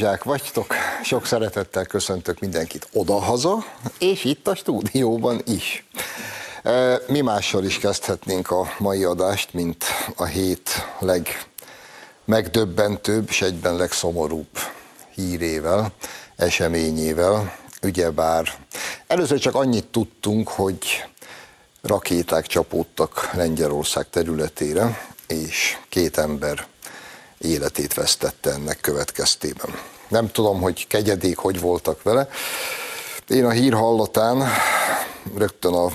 rózsák 0.00 0.24
vagytok. 0.24 0.74
Sok 1.02 1.26
szeretettel 1.26 1.84
köszöntök 1.84 2.40
mindenkit 2.40 2.88
odahaza, 2.92 3.64
és 3.98 4.24
itt 4.24 4.48
a 4.48 4.54
stúdióban 4.54 5.40
is. 5.46 5.86
Mi 7.06 7.20
mással 7.20 7.64
is 7.64 7.78
kezdhetnénk 7.78 8.50
a 8.50 8.72
mai 8.78 9.04
adást, 9.04 9.52
mint 9.52 9.84
a 10.16 10.24
hét 10.24 10.70
legmegdöbbentőbb, 10.98 13.28
és 13.28 13.42
egyben 13.42 13.76
legszomorúbb 13.76 14.58
hírével, 15.14 15.92
eseményével. 16.36 17.56
Ugyebár 17.82 18.54
először 19.06 19.38
csak 19.38 19.54
annyit 19.54 19.86
tudtunk, 19.86 20.48
hogy 20.48 21.04
rakéták 21.82 22.46
csapódtak 22.46 23.30
Lengyelország 23.32 24.10
területére, 24.10 25.00
és 25.26 25.76
két 25.88 26.18
ember 26.18 26.66
életét 27.44 27.94
vesztette 27.94 28.50
ennek 28.50 28.80
következtében. 28.80 29.78
Nem 30.08 30.30
tudom, 30.30 30.60
hogy 30.60 30.86
kegyedék 30.86 31.36
hogy 31.36 31.60
voltak 31.60 32.02
vele. 32.02 32.28
Én 33.28 33.44
a 33.44 33.50
hír 33.50 33.72
hallatán 33.72 34.48
rögtön 35.36 35.74
a 35.74 35.90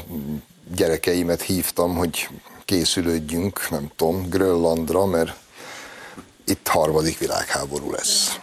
gyerekeimet 0.75 1.41
hívtam, 1.41 1.95
hogy 1.95 2.29
készülődjünk, 2.65 3.69
nem 3.69 3.91
tudom, 3.95 4.29
Grönlandra, 4.29 5.05
mert 5.05 5.35
itt 6.45 6.67
harmadik 6.67 7.17
világháború 7.17 7.91
lesz. 7.91 8.39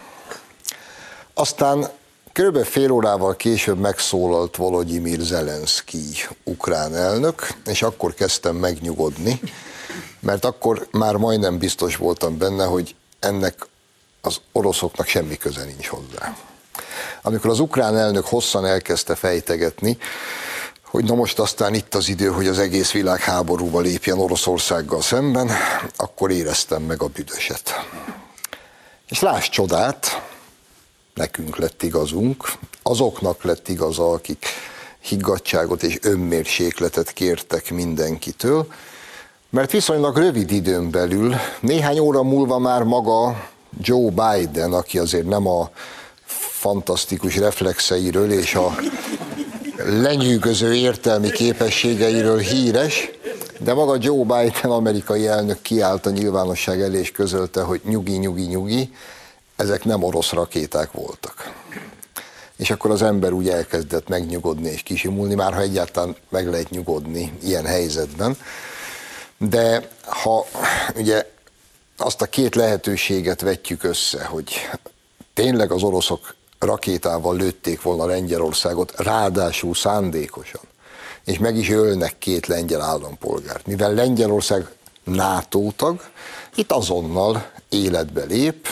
Aztán 1.34 1.88
kb. 2.32 2.64
fél 2.64 2.90
órával 2.90 3.36
később 3.36 3.78
megszólalt 3.78 4.56
Volodymyr 4.56 5.20
Zelenszky, 5.20 6.02
ukrán 6.44 6.94
elnök, 6.94 7.48
és 7.66 7.82
akkor 7.82 8.14
kezdtem 8.14 8.56
megnyugodni, 8.56 9.40
mert 10.20 10.44
akkor 10.44 10.86
már 10.90 11.16
majdnem 11.16 11.58
biztos 11.58 11.96
voltam 11.96 12.38
benne, 12.38 12.64
hogy 12.64 12.94
ennek 13.18 13.66
az 14.20 14.40
oroszoknak 14.52 15.06
semmi 15.06 15.36
köze 15.36 15.64
nincs 15.64 15.86
hozzá. 15.86 16.36
Amikor 17.22 17.50
az 17.50 17.60
ukrán 17.60 17.96
elnök 17.96 18.26
hosszan 18.26 18.66
elkezdte 18.66 19.14
fejtegetni, 19.14 19.98
hogy 20.82 21.04
na 21.04 21.14
most 21.14 21.38
aztán 21.38 21.74
itt 21.74 21.94
az 21.94 22.08
idő, 22.08 22.26
hogy 22.26 22.46
az 22.46 22.58
egész 22.58 22.92
világ 22.92 23.20
háborúba 23.20 23.80
lépjen 23.80 24.18
Oroszországgal 24.18 25.02
szemben, 25.02 25.50
akkor 25.96 26.30
éreztem 26.30 26.82
meg 26.82 27.02
a 27.02 27.06
büdöset. 27.06 27.74
És 29.08 29.20
láss 29.20 29.48
csodát, 29.48 30.22
nekünk 31.14 31.56
lett 31.56 31.82
igazunk, 31.82 32.52
azoknak 32.82 33.42
lett 33.42 33.68
igaza, 33.68 34.12
akik 34.12 34.46
higgadságot 35.00 35.82
és 35.82 35.98
önmérsékletet 36.02 37.12
kértek 37.12 37.70
mindenkitől, 37.70 38.66
mert 39.56 39.70
viszonylag 39.70 40.16
rövid 40.16 40.50
időn 40.50 40.90
belül, 40.90 41.34
néhány 41.60 41.98
óra 41.98 42.22
múlva 42.22 42.58
már 42.58 42.82
maga 42.82 43.48
Joe 43.80 44.10
Biden, 44.10 44.72
aki 44.72 44.98
azért 44.98 45.26
nem 45.26 45.46
a 45.46 45.70
fantasztikus 46.60 47.36
reflexeiről 47.36 48.32
és 48.32 48.54
a 48.54 48.74
lenyűgöző 49.76 50.74
értelmi 50.74 51.30
képességeiről 51.30 52.38
híres, 52.38 53.10
de 53.58 53.74
maga 53.74 53.96
Joe 54.00 54.24
Biden, 54.24 54.70
amerikai 54.70 55.26
elnök 55.26 55.62
kiállt 55.62 56.06
a 56.06 56.10
nyilvánosság 56.10 56.80
elé 56.80 56.98
és 56.98 57.12
közölte, 57.12 57.62
hogy 57.62 57.80
nyugi, 57.84 58.16
nyugi, 58.16 58.44
nyugi, 58.44 58.90
ezek 59.56 59.84
nem 59.84 60.02
orosz 60.02 60.30
rakéták 60.30 60.92
voltak. 60.92 61.52
És 62.56 62.70
akkor 62.70 62.90
az 62.90 63.02
ember 63.02 63.32
úgy 63.32 63.48
elkezdett 63.48 64.08
megnyugodni 64.08 64.68
és 64.68 64.82
kisimulni, 64.82 65.34
már 65.34 65.54
ha 65.54 65.60
egyáltalán 65.60 66.16
meg 66.28 66.50
lehet 66.50 66.70
nyugodni 66.70 67.32
ilyen 67.42 67.64
helyzetben. 67.64 68.36
De 69.38 69.88
ha 70.04 70.46
ugye 70.96 71.30
azt 71.96 72.22
a 72.22 72.26
két 72.26 72.54
lehetőséget 72.54 73.40
vetjük 73.40 73.82
össze, 73.82 74.24
hogy 74.24 74.68
tényleg 75.34 75.70
az 75.70 75.82
oroszok 75.82 76.34
rakétával 76.58 77.36
lőtték 77.36 77.82
volna 77.82 78.06
Lengyelországot, 78.06 78.92
ráadásul 78.96 79.74
szándékosan, 79.74 80.60
és 81.24 81.38
meg 81.38 81.56
is 81.56 81.70
ölnek 81.70 82.18
két 82.18 82.46
lengyel 82.46 82.80
állampolgárt. 82.80 83.66
Mivel 83.66 83.92
Lengyelország 83.92 84.68
NATO 85.04 85.70
tag, 85.76 86.10
itt 86.54 86.72
azonnal 86.72 87.50
életbe 87.68 88.24
lép 88.24 88.68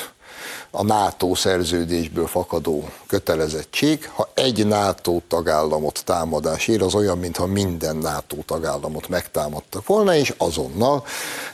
a 0.76 0.82
NATO 0.82 1.34
szerződésből 1.34 2.26
fakadó 2.26 2.88
kötelezettség, 3.06 4.10
ha 4.14 4.30
egy 4.34 4.66
NATO 4.66 5.20
tagállamot 5.28 6.02
támadás 6.04 6.68
ér, 6.68 6.82
az 6.82 6.94
olyan, 6.94 7.18
mintha 7.18 7.46
minden 7.46 7.96
NATO 7.96 8.36
tagállamot 8.46 9.08
megtámadtak 9.08 9.86
volna, 9.86 10.14
és 10.14 10.34
azonnal, 10.38 11.04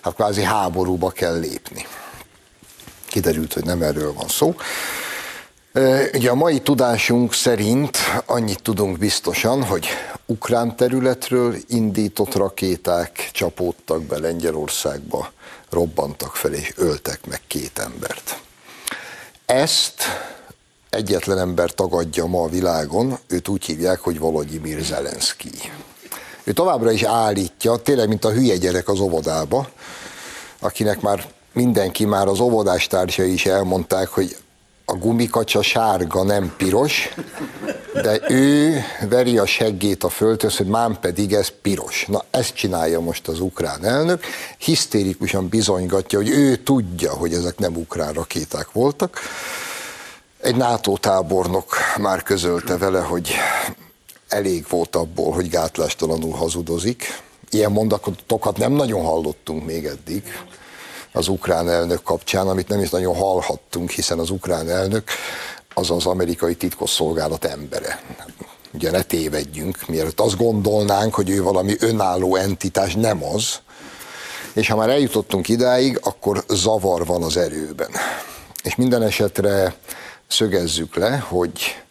hát 0.01 0.15
kvázi 0.15 0.43
háborúba 0.43 1.11
kell 1.11 1.39
lépni. 1.39 1.87
Kiderült, 3.09 3.53
hogy 3.53 3.65
nem 3.65 3.83
erről 3.83 4.13
van 4.13 4.29
szó. 4.29 4.55
Ugye 6.13 6.31
a 6.31 6.35
mai 6.35 6.61
tudásunk 6.61 7.35
szerint 7.35 7.99
annyit 8.27 8.63
tudunk 8.63 8.99
biztosan, 8.99 9.65
hogy 9.65 9.87
ukrán 10.27 10.77
területről 10.77 11.57
indított 11.69 12.35
rakéták 12.35 13.31
csapódtak 13.33 14.03
be 14.03 14.19
Lengyelországba, 14.19 15.33
robbantak 15.71 16.37
fel 16.37 16.53
és 16.53 16.73
öltek 16.77 17.27
meg 17.27 17.41
két 17.47 17.79
embert. 17.79 18.41
Ezt 19.51 20.03
egyetlen 20.91 21.39
ember 21.39 21.71
tagadja 21.71 22.27
ma 22.27 22.43
a 22.43 22.49
világon, 22.49 23.19
őt 23.29 23.49
úgy 23.49 23.65
hívják, 23.65 24.01
hogy 24.01 24.19
Volodymyr 24.19 24.81
Zelenszky. 24.83 25.51
Ő 26.45 26.53
továbbra 26.53 26.91
is 26.91 27.03
állítja, 27.03 27.77
tényleg, 27.77 28.09
mint 28.09 28.25
a 28.25 28.33
hülye 28.33 28.57
gyerek 28.57 28.89
az 28.89 29.01
óvodába, 29.01 29.69
akinek 30.59 31.01
már 31.01 31.29
mindenki, 31.53 32.05
már 32.05 32.27
az 32.27 32.41
óvodástársai 32.41 33.33
is 33.33 33.47
elmondták, 33.47 34.09
hogy 34.09 34.37
a 34.91 34.97
gumikacsa 34.97 35.63
sárga, 35.63 36.23
nem 36.23 36.55
piros, 36.57 37.15
de 37.95 38.21
ő 38.29 38.81
veri 39.09 39.39
a 39.39 39.47
seggét 39.47 40.05
a 40.05 40.09
földhöz, 40.09 40.57
hogy 40.57 40.67
mám 40.67 41.01
pedig 41.01 41.33
ez 41.33 41.53
piros. 41.63 42.07
Na 42.09 42.25
ezt 42.31 42.55
csinálja 42.55 43.01
most 43.01 43.29
az 43.29 43.41
ukrán 43.41 43.85
elnök, 43.85 44.25
hisztérikusan 44.59 45.49
bizonygatja, 45.49 46.19
hogy 46.19 46.29
ő 46.29 46.57
tudja, 46.57 47.13
hogy 47.13 47.33
ezek 47.33 47.59
nem 47.59 47.77
ukrán 47.77 48.13
rakéták 48.13 48.73
voltak. 48.73 49.21
Egy 50.41 50.57
NATO 50.57 50.97
tábornok 50.97 51.77
már 51.99 52.23
közölte 52.23 52.77
vele, 52.77 53.01
hogy 53.01 53.35
elég 54.29 54.67
volt 54.69 54.97
abból, 54.97 55.33
hogy 55.33 55.49
gátlástalanul 55.49 56.33
hazudozik. 56.33 57.23
Ilyen 57.51 57.73
mondatokat 57.73 58.57
nem 58.57 58.73
nagyon 58.73 59.05
hallottunk 59.05 59.65
még 59.65 59.85
eddig 59.85 60.23
az 61.13 61.29
ukrán 61.29 61.69
elnök 61.69 62.03
kapcsán, 62.03 62.49
amit 62.49 62.69
nem 62.69 62.81
is 62.81 62.91
nagyon 62.91 63.15
hallhattunk, 63.15 63.91
hiszen 63.91 64.19
az 64.19 64.31
ukrán 64.31 64.71
elnök 64.71 65.11
az 65.75 65.91
az 65.91 66.07
amerikai 66.07 66.55
titkosszolgálat 66.55 67.45
embere. 67.45 68.03
Ugye 68.73 68.91
ne 68.91 69.03
tévedjünk, 69.03 69.87
mielőtt 69.89 70.21
azt 70.21 70.37
gondolnánk, 70.37 71.15
hogy 71.15 71.31
ő 71.31 71.43
valami 71.43 71.77
önálló 71.81 72.37
entitás, 72.37 72.95
nem 72.95 73.25
az. 73.25 73.61
És 74.53 74.69
ha 74.69 74.77
már 74.77 74.89
eljutottunk 74.89 75.49
idáig, 75.49 75.99
akkor 76.03 76.45
zavar 76.49 77.07
van 77.07 77.23
az 77.23 77.37
erőben. 77.37 77.91
És 78.63 78.75
minden 78.75 79.03
esetre 79.03 79.75
szögezzük 80.27 80.95
le, 80.95 81.19
hogy 81.19 81.83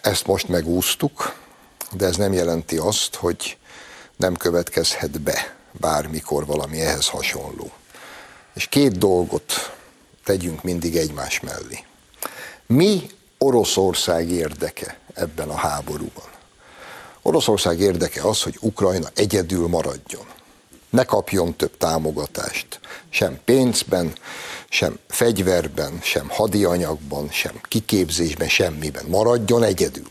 ezt 0.00 0.26
most 0.26 0.48
megúsztuk, 0.48 1.34
de 1.92 2.06
ez 2.06 2.16
nem 2.16 2.32
jelenti 2.32 2.76
azt, 2.76 3.14
hogy 3.14 3.56
nem 4.16 4.34
következhet 4.34 5.20
be 5.20 5.54
bármikor 5.80 6.46
valami 6.46 6.80
ehhez 6.80 7.08
hasonló. 7.08 7.70
És 8.54 8.66
két 8.66 8.98
dolgot 8.98 9.74
tegyünk 10.24 10.62
mindig 10.62 10.96
egymás 10.96 11.40
mellé. 11.40 11.84
Mi 12.66 13.06
Oroszország 13.38 14.30
érdeke 14.30 14.98
ebben 15.14 15.48
a 15.48 15.56
háborúban? 15.56 16.32
Oroszország 17.22 17.80
érdeke 17.80 18.28
az, 18.28 18.42
hogy 18.42 18.56
Ukrajna 18.60 19.08
egyedül 19.14 19.68
maradjon. 19.68 20.26
Ne 20.90 21.04
kapjon 21.04 21.56
több 21.56 21.76
támogatást, 21.76 22.80
sem 23.08 23.38
pénzben, 23.44 24.12
sem 24.68 24.98
fegyverben, 25.08 25.98
sem 26.02 26.28
hadianyagban, 26.28 27.30
sem 27.30 27.60
kiképzésben, 27.62 28.48
semmiben. 28.48 29.04
Maradjon 29.08 29.62
egyedül. 29.62 30.10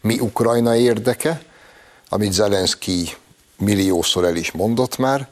Mi 0.00 0.20
Ukrajna 0.20 0.76
érdeke, 0.76 1.42
amit 2.08 2.32
Zelenszky 2.32 3.16
milliószor 3.58 4.24
el 4.24 4.36
is 4.36 4.52
mondott 4.52 4.96
már, 4.96 5.28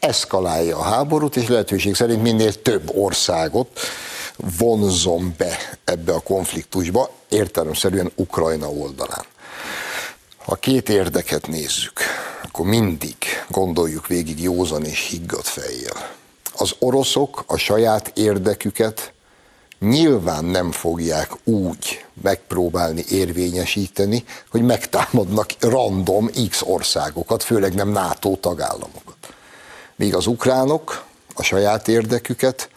eszkalálja 0.00 0.76
a 0.76 0.82
háborút, 0.82 1.36
és 1.36 1.48
lehetőség 1.48 1.94
szerint 1.94 2.22
minél 2.22 2.62
több 2.62 2.96
országot 2.96 3.80
vonzom 4.58 5.34
be 5.36 5.58
ebbe 5.84 6.12
a 6.12 6.20
konfliktusba, 6.20 7.10
értelemszerűen 7.28 8.12
Ukrajna 8.14 8.70
oldalán. 8.70 9.24
Ha 10.36 10.54
két 10.54 10.88
érdeket 10.88 11.46
nézzük, 11.46 12.00
akkor 12.42 12.66
mindig 12.66 13.16
gondoljuk 13.48 14.06
végig 14.06 14.42
józan 14.42 14.84
és 14.84 15.08
higgadt 15.10 15.46
fejjel. 15.46 16.10
Az 16.56 16.74
oroszok 16.78 17.44
a 17.46 17.56
saját 17.56 18.12
érdeküket 18.14 19.12
nyilván 19.78 20.44
nem 20.44 20.72
fogják 20.72 21.30
úgy 21.44 22.04
megpróbálni 22.22 23.04
érvényesíteni, 23.08 24.24
hogy 24.50 24.62
megtámadnak 24.62 25.50
random 25.60 26.30
X 26.48 26.62
országokat, 26.62 27.42
főleg 27.42 27.74
nem 27.74 27.88
NATO 27.88 28.36
tagállamokat. 28.36 29.16
Míg 29.96 30.14
az 30.14 30.26
ukránok 30.26 31.04
a 31.34 31.42
saját 31.42 31.88
érdeküket 31.88 32.68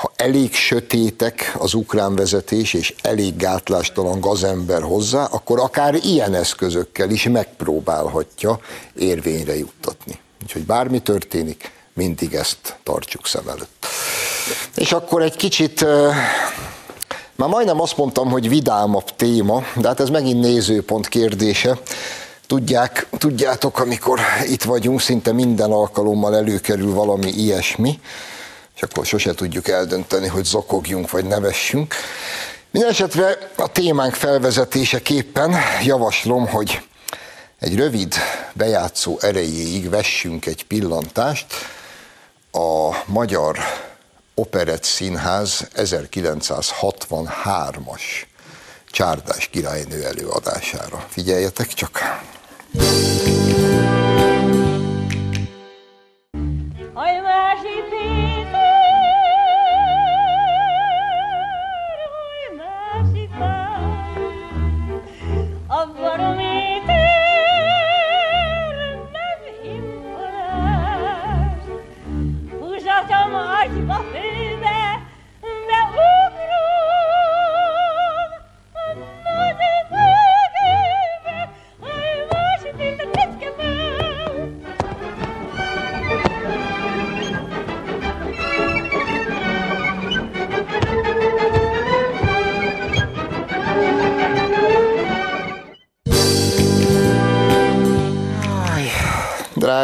ha 0.00 0.12
elég 0.16 0.54
sötétek 0.54 1.54
az 1.58 1.74
ukrán 1.74 2.14
vezetés, 2.14 2.74
és 2.74 2.94
elég 3.02 3.36
gátlástalan 3.36 4.20
gazember 4.20 4.82
hozzá, 4.82 5.24
akkor 5.24 5.60
akár 5.60 5.94
ilyen 5.94 6.34
eszközökkel 6.34 7.10
is 7.10 7.24
megpróbálhatja 7.24 8.60
érvényre 8.96 9.56
juttatni. 9.56 10.18
Úgyhogy 10.42 10.66
bármi 10.66 11.02
történik, 11.02 11.72
mindig 11.92 12.34
ezt 12.34 12.78
tartsuk 12.82 13.26
szem 13.26 13.48
előtt. 13.48 13.79
És 14.76 14.92
akkor 14.92 15.22
egy 15.22 15.36
kicsit, 15.36 15.84
már 17.34 17.48
majdnem 17.48 17.80
azt 17.80 17.96
mondtam, 17.96 18.30
hogy 18.30 18.48
vidámabb 18.48 19.16
téma, 19.16 19.62
de 19.76 19.88
hát 19.88 20.00
ez 20.00 20.08
megint 20.08 20.40
nézőpont 20.40 21.08
kérdése. 21.08 21.78
Tudják, 22.46 23.06
tudjátok, 23.18 23.78
amikor 23.78 24.20
itt 24.46 24.62
vagyunk, 24.62 25.00
szinte 25.00 25.32
minden 25.32 25.70
alkalommal 25.70 26.36
előkerül 26.36 26.92
valami 26.94 27.30
ilyesmi, 27.30 28.00
és 28.76 28.82
akkor 28.82 29.06
sose 29.06 29.34
tudjuk 29.34 29.68
eldönteni, 29.68 30.26
hogy 30.28 30.44
zokogjunk 30.44 31.10
vagy 31.10 31.24
nevessünk. 31.24 31.94
Mindenesetre 32.70 33.38
a 33.56 33.72
témánk 33.72 34.14
felvezetéseképpen 34.14 35.56
javaslom, 35.84 36.46
hogy 36.46 36.80
egy 37.60 37.76
rövid 37.76 38.14
bejátszó 38.52 39.18
erejéig 39.20 39.88
vessünk 39.88 40.46
egy 40.46 40.64
pillantást 40.64 41.46
a 42.52 42.96
Magyar 43.06 43.58
Operett 44.40 44.82
Színház 44.82 45.68
1963-as 45.74 48.02
Csárdás 48.90 49.48
királynő 49.48 50.04
előadására. 50.04 51.06
Figyeljetek 51.08 51.66
csak! 51.66 52.00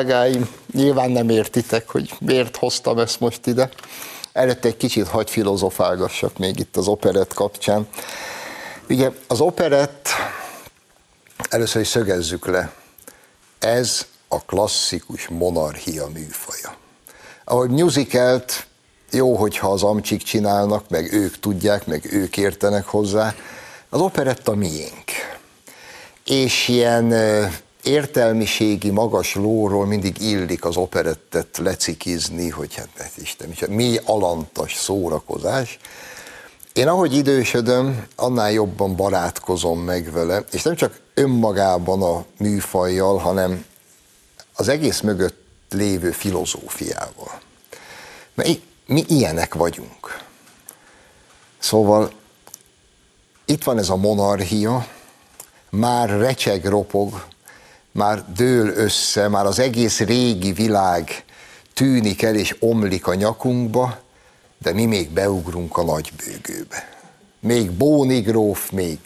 Drágáim, 0.02 0.48
nyilván 0.72 1.10
nem 1.10 1.28
értitek, 1.28 1.90
hogy 1.90 2.12
miért 2.20 2.56
hoztam 2.56 2.98
ezt 2.98 3.20
most 3.20 3.46
ide. 3.46 3.69
Előtte 4.32 4.69
egy 4.69 4.76
kicsit 4.76 5.08
hagy 5.08 5.31
filozofálgassak 5.31 6.38
még 6.38 6.58
itt 6.58 6.76
az 6.76 6.88
operett 6.88 7.34
kapcsán. 7.34 7.88
Ugye 8.88 9.10
az 9.26 9.40
operett, 9.40 10.08
először 11.48 11.81
is 11.81 11.88
szögezzük 11.88 12.46
le, 12.46 12.72
ez 13.58 14.06
a 14.28 14.40
klasszikus 14.40 15.28
monarchia 15.28 16.06
műfaja. 16.06 16.76
Ahogy 17.44 17.70
musicalt 17.70 18.66
jó, 19.10 19.37
hogyha 19.37 19.70
az 19.70 19.82
amcsik 19.82 20.22
csinálnak, 20.22 20.88
meg 20.88 21.12
ők 21.12 21.40
tudják, 21.40 21.87
meg 21.87 22.12
ők 22.12 22.37
értenek 22.37 22.84
hozzá, 22.84 23.34
az 23.88 24.00
operetta 24.00 24.54
miénk. 24.54 25.10
És 26.25 26.69
ilyen 26.69 27.12
értelmiségi 27.87 28.91
magas 28.91 29.35
lóról 29.35 29.87
mindig 29.87 30.21
illik 30.21 30.65
az 30.65 30.77
operettet 30.77 31.59
lecikizni, 31.59 32.49
hogy 32.49 32.75
hát, 32.75 32.88
hát 32.99 33.12
Isten, 33.17 33.55
mi 33.69 33.99
alantas 34.05 34.75
szórakozás. 34.75 35.79
Én 36.73 36.88
ahogy 36.88 37.15
idősödöm, 37.15 38.06
annál 38.17 38.53
jobban 38.53 38.97
barátkozom 38.97 39.81
meg 39.81 40.12
vele, 40.12 40.44
és 40.53 40.62
nem 40.62 40.75
csak 40.75 41.00
önmagában 41.15 42.03
a 42.03 42.25
műfajjal, 42.38 43.17
hanem 43.17 43.65
az 44.55 44.69
egész 44.69 45.00
mögött 45.00 45.44
lévő 45.71 46.11
filozófiával. 46.11 47.41
Mert 48.35 48.61
mi 48.87 49.05
ilyenek 49.09 49.55
vagyunk. 49.55 50.25
Szóval 51.59 52.12
itt 53.44 53.65
van 53.65 53.79
ez 53.79 53.89
a 53.89 53.97
monarchia, 53.97 54.87
már 55.71 56.09
recseg, 56.09 56.65
ropog, 56.65 57.27
már 57.96 58.25
dől 58.32 58.69
össze, 58.69 59.28
már 59.28 59.46
az 59.46 59.58
egész 59.58 60.00
régi 60.00 60.52
világ 60.52 61.25
tűnik 61.75 62.22
el 62.22 62.34
és 62.34 62.56
omlik 62.60 63.06
a 63.06 63.14
nyakunkba, 63.14 63.98
de 64.58 64.72
mi 64.72 64.84
még 64.84 65.10
beugrunk 65.10 65.76
a 65.76 65.84
nagybőgőbe. 65.84 66.88
Még 67.40 67.70
Bóni 67.70 68.20
gróf, 68.20 68.70
még 68.70 68.98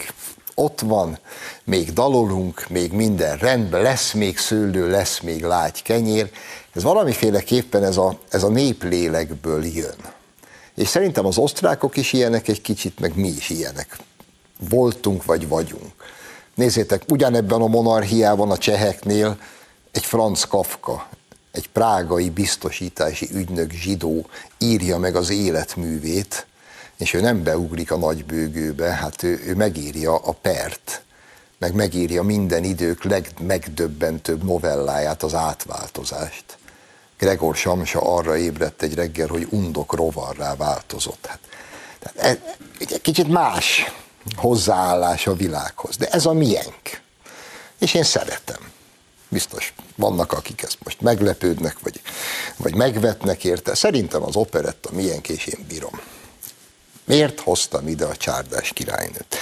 ott 0.54 0.81
van, 0.81 1.19
még 1.64 1.92
dalolunk, 1.92 2.69
még 2.69 2.92
minden 2.92 3.37
rendben, 3.37 3.82
lesz 3.82 4.12
még 4.12 4.38
szőlő, 4.38 4.90
lesz 4.90 5.20
még 5.20 5.42
lágy 5.42 5.82
kenyér. 5.82 6.31
Ez 6.75 6.82
valamiféleképpen 6.82 7.84
ez 7.84 7.96
a, 7.96 8.19
ez 8.31 8.42
a 8.42 8.48
néplélekből 8.48 9.64
jön. 9.64 9.98
És 10.75 10.88
szerintem 10.88 11.26
az 11.26 11.38
osztrákok 11.38 11.96
is 11.96 12.12
ilyenek 12.12 12.48
egy 12.48 12.60
kicsit, 12.60 13.00
meg 13.00 13.16
mi 13.16 13.28
is 13.28 13.50
ilyenek. 13.50 13.96
Voltunk 14.69 15.25
vagy 15.25 15.48
vagyunk. 15.48 15.92
Nézzétek, 16.61 17.02
ugyanebben 17.09 17.61
a 17.61 17.67
monarchiában 17.67 18.50
a 18.50 18.59
cseheknél 18.59 19.38
egy 19.90 20.05
Franz 20.05 20.45
Kafka, 20.45 21.09
egy 21.52 21.69
prágai 21.69 22.31
biztosítási 22.31 23.29
ügynök 23.33 23.71
zsidó 23.71 24.26
írja 24.59 24.99
meg 24.99 25.17
az 25.17 25.31
életművét, 25.31 26.47
és 26.97 27.14
ő 27.14 27.21
nem 27.21 27.43
beugrik 27.43 27.90
a 27.90 27.97
nagybőgőbe, 27.97 28.90
hát 28.90 29.23
ő, 29.23 29.43
ő 29.47 29.55
megírja 29.55 30.17
a 30.17 30.33
pert, 30.33 31.02
meg 31.59 31.75
megírja 31.75 32.23
minden 32.23 32.64
idők 32.64 33.05
legmegdöbbentőbb 33.05 34.45
novelláját, 34.45 35.23
az 35.23 35.35
átváltozást. 35.35 36.45
Gregor 37.19 37.57
Samsa 37.57 38.17
arra 38.17 38.37
ébredt 38.37 38.83
egy 38.83 38.95
reggel, 38.95 39.29
hogy 39.29 39.47
undok 39.50 39.95
rovarrá 39.95 40.57
változott. 40.57 41.26
Hát, 41.26 41.40
tehát 41.99 42.38
e, 42.38 42.55
egy 42.79 43.00
kicsit 43.00 43.29
más 43.29 43.85
hozzáállás 44.37 45.27
a 45.27 45.35
világhoz. 45.35 45.97
De 45.97 46.07
ez 46.07 46.27
a 46.27 46.33
miénk. 46.33 47.00
És 47.79 47.95
én 47.95 48.03
szeretem. 48.03 48.71
Biztos 49.29 49.75
vannak, 49.97 50.33
akik 50.33 50.62
ezt 50.62 50.79
most 50.85 51.00
meglepődnek, 51.00 51.79
vagy, 51.83 52.00
vagy 52.57 52.75
megvetnek 52.75 53.45
érte. 53.45 53.75
Szerintem 53.75 54.23
az 54.23 54.37
operetta 54.37 54.91
miénk, 54.93 55.29
és 55.29 55.47
én 55.47 55.65
bírom. 55.69 56.00
Miért 57.05 57.41
hoztam 57.41 57.89
ide 57.89 58.05
a 58.05 58.17
csárdás 58.17 58.73
királynőt? 58.73 59.37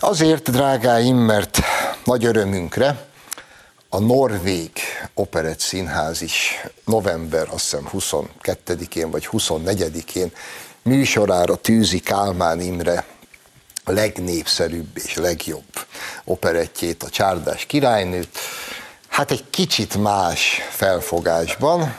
Azért, 0.00 0.50
drágáim, 0.50 1.16
mert 1.16 1.58
nagy 2.04 2.24
örömünkre 2.24 3.08
a 3.88 3.98
Norvég 3.98 4.70
Operett 5.14 5.60
Színház 5.60 6.22
is 6.22 6.64
november, 6.84 7.48
azt 7.50 7.62
hiszem 7.62 7.88
22-én 7.92 9.10
vagy 9.10 9.28
24-én 9.32 10.32
műsorára 10.82 11.56
tűzi 11.56 11.98
Kálmán 11.98 12.60
Imre 12.60 12.98
a 12.98 13.17
legnépszerűbb 13.90 14.96
és 15.04 15.14
legjobb 15.14 15.86
operettjét, 16.24 17.02
a 17.02 17.08
Csárdás 17.08 17.66
királynőt, 17.66 18.38
hát 19.08 19.30
egy 19.30 19.44
kicsit 19.50 19.96
más 19.96 20.60
felfogásban. 20.70 21.94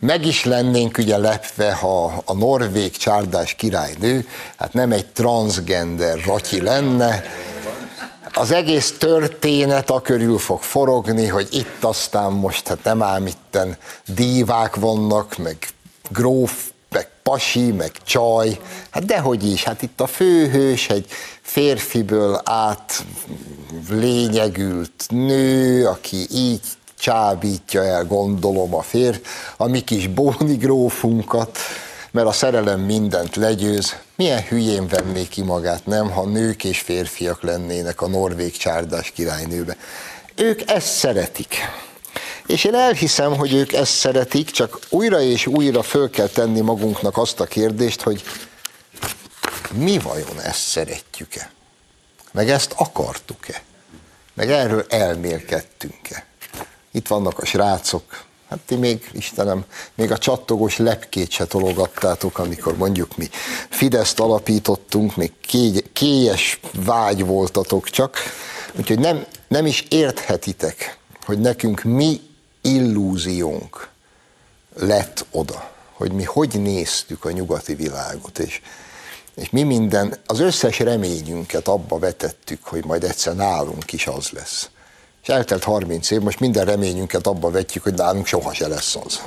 Meg 0.00 0.26
is 0.26 0.44
lennénk 0.44 0.98
ugye 0.98 1.16
lepve, 1.16 1.72
ha 1.72 2.22
a 2.24 2.34
norvég 2.34 2.96
csárdás 2.96 3.54
királynő, 3.54 4.28
hát 4.56 4.72
nem 4.72 4.92
egy 4.92 5.06
transgender 5.06 6.24
ratyi 6.24 6.60
lenne, 6.60 7.24
az 8.38 8.50
egész 8.50 8.94
történet 8.98 9.90
a 9.90 10.00
körül 10.00 10.38
fog 10.38 10.62
forogni, 10.62 11.26
hogy 11.26 11.48
itt 11.50 11.84
aztán 11.84 12.32
most 12.32 12.68
hát 12.68 12.84
nem 12.84 13.02
ám 13.02 13.26
itten 13.26 13.76
dívák 14.06 14.76
vannak, 14.76 15.36
meg 15.36 15.56
gróf 16.10 16.70
pasi, 17.28 17.72
meg 17.72 17.90
csaj, 18.04 18.58
hát 18.90 19.04
dehogy 19.04 19.44
is, 19.44 19.64
hát 19.64 19.82
itt 19.82 20.00
a 20.00 20.06
főhős 20.06 20.88
egy 20.88 21.06
férfiből 21.42 22.40
át 22.44 23.04
lényegült 23.90 25.04
nő, 25.08 25.86
aki 25.86 26.26
így 26.30 26.60
csábítja 26.98 27.84
el, 27.84 28.04
gondolom, 28.04 28.74
a 28.74 28.82
fér, 28.82 29.20
a 29.56 29.66
mi 29.66 29.80
kis 29.80 30.06
bóni 30.06 30.56
grófunkat, 30.56 31.58
mert 32.10 32.26
a 32.26 32.32
szerelem 32.32 32.80
mindent 32.80 33.36
legyőz. 33.36 33.96
Milyen 34.16 34.42
hülyén 34.42 34.88
venné 34.88 35.24
ki 35.24 35.42
magát, 35.42 35.86
nem, 35.86 36.10
ha 36.10 36.24
nők 36.24 36.64
és 36.64 36.80
férfiak 36.80 37.42
lennének 37.42 38.00
a 38.00 38.08
norvég 38.08 38.56
csárdás 38.56 39.10
királynőbe. 39.10 39.76
Ők 40.34 40.70
ezt 40.70 40.96
szeretik. 40.96 41.54
És 42.48 42.64
én 42.64 42.74
elhiszem, 42.74 43.36
hogy 43.36 43.54
ők 43.54 43.72
ezt 43.72 43.92
szeretik, 43.92 44.50
csak 44.50 44.78
újra 44.88 45.20
és 45.20 45.46
újra 45.46 45.82
föl 45.82 46.10
kell 46.10 46.26
tenni 46.26 46.60
magunknak 46.60 47.16
azt 47.16 47.40
a 47.40 47.44
kérdést, 47.44 48.00
hogy 48.00 48.22
mi 49.72 49.98
vajon 49.98 50.40
ezt 50.40 50.60
szeretjük-e? 50.60 51.50
Meg 52.32 52.50
ezt 52.50 52.74
akartuk-e? 52.76 53.62
Meg 54.34 54.50
erről 54.50 54.86
elmélkedtünk-e? 54.88 56.26
Itt 56.90 57.06
vannak 57.06 57.38
a 57.38 57.44
srácok, 57.44 58.24
hát 58.48 58.58
ti 58.66 58.74
még, 58.74 59.08
Istenem, 59.12 59.64
még 59.94 60.10
a 60.10 60.18
csattogós 60.18 60.76
lepkét 60.76 61.30
se 61.30 61.44
tologattátok, 61.44 62.38
amikor 62.38 62.76
mondjuk 62.76 63.16
mi 63.16 63.28
Fideszt 63.68 64.20
alapítottunk, 64.20 65.16
még 65.16 65.32
kélyes 65.92 66.60
vágy 66.84 67.24
voltatok 67.24 67.88
csak, 67.88 68.16
úgyhogy 68.72 68.98
nem, 68.98 69.26
nem 69.48 69.66
is 69.66 69.84
érthetitek, 69.88 70.98
hogy 71.24 71.38
nekünk 71.38 71.82
mi 71.82 72.26
illúziónk 72.68 73.88
lett 74.74 75.24
oda, 75.30 75.70
hogy 75.92 76.12
mi 76.12 76.24
hogy 76.24 76.62
néztük 76.62 77.24
a 77.24 77.30
nyugati 77.30 77.74
világot, 77.74 78.38
és, 78.38 78.60
és 79.34 79.50
mi 79.50 79.62
minden, 79.62 80.16
az 80.26 80.40
összes 80.40 80.78
reményünket 80.78 81.68
abba 81.68 81.98
vetettük, 81.98 82.64
hogy 82.64 82.84
majd 82.84 83.04
egyszer 83.04 83.34
nálunk 83.34 83.92
is 83.92 84.06
az 84.06 84.30
lesz. 84.30 84.68
És 85.22 85.28
eltelt 85.28 85.64
30 85.64 86.10
év, 86.10 86.20
most 86.20 86.40
minden 86.40 86.64
reményünket 86.64 87.26
abba 87.26 87.50
vetjük, 87.50 87.82
hogy 87.82 87.94
nálunk 87.94 88.26
soha 88.26 88.52
se 88.52 88.68
lesz 88.68 88.96
az. 89.04 89.22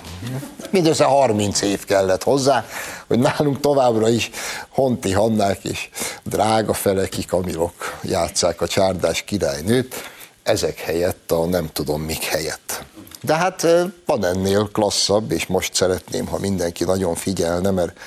Mindössze 0.69 1.03
30 1.03 1.61
év 1.61 1.85
kellett 1.85 2.23
hozzá, 2.23 2.65
hogy 3.07 3.19
nálunk 3.19 3.59
továbbra 3.59 4.09
is 4.09 4.29
Honti 4.69 5.11
Hannák 5.11 5.63
és 5.63 5.89
drága 6.23 6.73
feleki 6.73 7.25
kamilok 7.25 7.99
játszák 8.03 8.61
a 8.61 8.67
csárdás 8.67 9.21
királynőt, 9.21 9.95
ezek 10.43 10.79
helyett 10.79 11.31
a 11.31 11.45
nem 11.45 11.69
tudom 11.73 12.01
mik 12.01 12.23
helyett. 12.23 12.83
De 13.21 13.35
hát 13.35 13.67
van 14.05 14.25
ennél 14.25 14.69
klasszabb, 14.73 15.31
és 15.31 15.45
most 15.45 15.75
szeretném, 15.75 16.27
ha 16.27 16.37
mindenki 16.37 16.83
nagyon 16.83 17.15
figyelne, 17.15 17.71
mert 17.71 17.99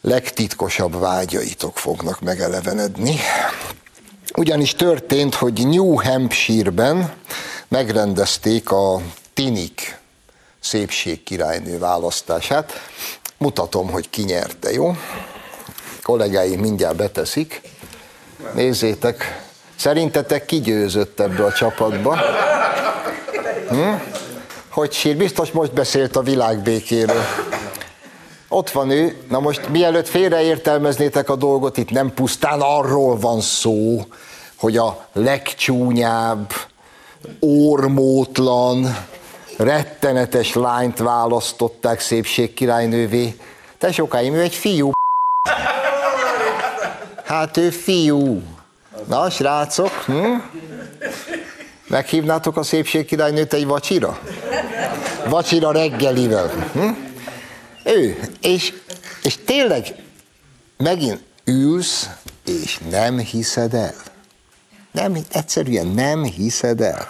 legtitkosabb 0.00 0.98
vágyaitok 0.98 1.78
fognak 1.78 2.20
megelevenedni. 2.20 3.16
Ugyanis 4.36 4.74
történt, 4.74 5.34
hogy 5.34 5.66
New 5.66 6.02
Hampshire-ben 6.02 7.12
megrendezték 7.68 8.70
a 8.70 9.00
Tinik 9.34 9.98
szépségkirálynő 10.60 11.78
választását. 11.78 12.72
Mutatom, 13.38 13.90
hogy 13.90 14.10
ki 14.10 14.22
nyerte, 14.22 14.72
jó? 14.72 14.96
Kollégáim 16.02 16.60
mindjárt 16.60 16.96
beteszik. 16.96 17.60
Nézzétek, 18.54 19.44
szerintetek 19.76 20.44
ki 20.44 20.60
győzött 20.60 21.20
ebbe 21.20 21.44
a 21.44 21.52
csapatba? 21.52 22.18
Hm? 23.68 23.94
Hogy 24.68 24.92
sír? 24.92 25.16
Biztos 25.16 25.50
most 25.50 25.72
beszélt 25.72 26.16
a 26.16 26.22
világbékéről. 26.22 27.22
Ott 28.48 28.70
van 28.70 28.90
ő, 28.90 29.16
na 29.28 29.40
most 29.40 29.68
mielőtt 29.68 30.08
félreértelmeznétek 30.08 31.28
a 31.28 31.36
dolgot, 31.36 31.76
itt 31.76 31.90
nem 31.90 32.14
pusztán 32.14 32.60
arról 32.60 33.18
van 33.18 33.40
szó, 33.40 34.04
hogy 34.56 34.76
a 34.76 35.06
legcsúnyább, 35.12 36.52
ormótlan, 37.40 38.96
rettenetes 39.56 40.54
lányt 40.54 40.98
választották 40.98 42.00
szépségkirálynővé. 42.00 43.36
Te 43.78 43.92
sokáim, 43.92 44.34
ő 44.34 44.40
egy 44.40 44.54
fiú. 44.54 44.92
Hát 47.24 47.56
ő 47.56 47.70
fiú. 47.70 48.42
Na, 49.08 49.30
srácok, 49.30 49.90
hm? 50.06 50.34
Meghívnátok 51.86 52.56
a 52.56 52.62
szépségkirálynőt 52.62 53.52
egy 53.52 53.66
vacsira? 53.66 54.20
Vacsira 55.28 55.72
reggelivel. 55.72 56.48
Hm? 56.72 56.90
Ő. 57.84 58.18
És, 58.40 58.72
és 59.22 59.38
tényleg 59.44 59.94
megint 60.76 61.20
ülsz, 61.44 62.08
és 62.46 62.80
nem 62.90 63.18
hiszed 63.18 63.74
el. 63.74 63.94
Nem, 64.90 65.16
egyszerűen 65.32 65.86
nem 65.86 66.22
hiszed 66.22 66.80
el. 66.80 67.08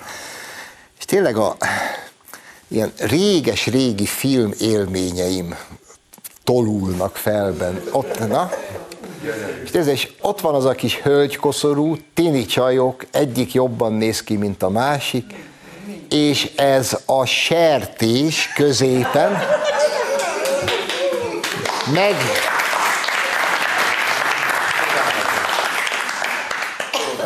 És 0.99 1.05
tényleg 1.05 1.37
a 1.37 1.57
ilyen 2.69 2.93
réges-régi 2.99 4.07
film 4.07 4.53
élményeim 4.59 5.55
tolulnak 6.45 7.17
felben. 7.17 7.83
Ott, 7.91 8.29
na, 8.29 8.51
és 9.65 9.71
ez 9.71 9.89
is 9.89 10.13
ott 10.21 10.41
van 10.41 10.55
az 10.55 10.65
a 10.65 10.73
kis 10.73 11.01
hölgykoszorú, 11.01 11.97
tini 12.15 12.47
csajok, 12.47 13.05
egyik 13.11 13.53
jobban 13.53 13.93
néz 13.93 14.23
ki, 14.23 14.37
mint 14.37 14.63
a 14.63 14.69
másik, 14.69 15.35
és 16.09 16.51
ez 16.57 16.99
a 17.07 17.25
sertés 17.25 18.53
középen 18.55 19.43
meg 21.93 22.15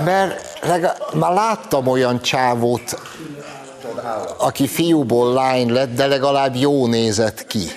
mert 0.05 0.59
legalább, 0.63 1.15
már 1.15 1.33
láttam 1.33 1.87
olyan 1.87 2.23
csávót, 2.23 3.01
aki 4.39 4.67
fiúból 4.67 5.33
lány 5.33 5.73
lett, 5.73 5.95
de 5.95 6.07
legalább 6.07 6.57
jó 6.57 6.87
nézett 6.87 7.47
ki. 7.47 7.71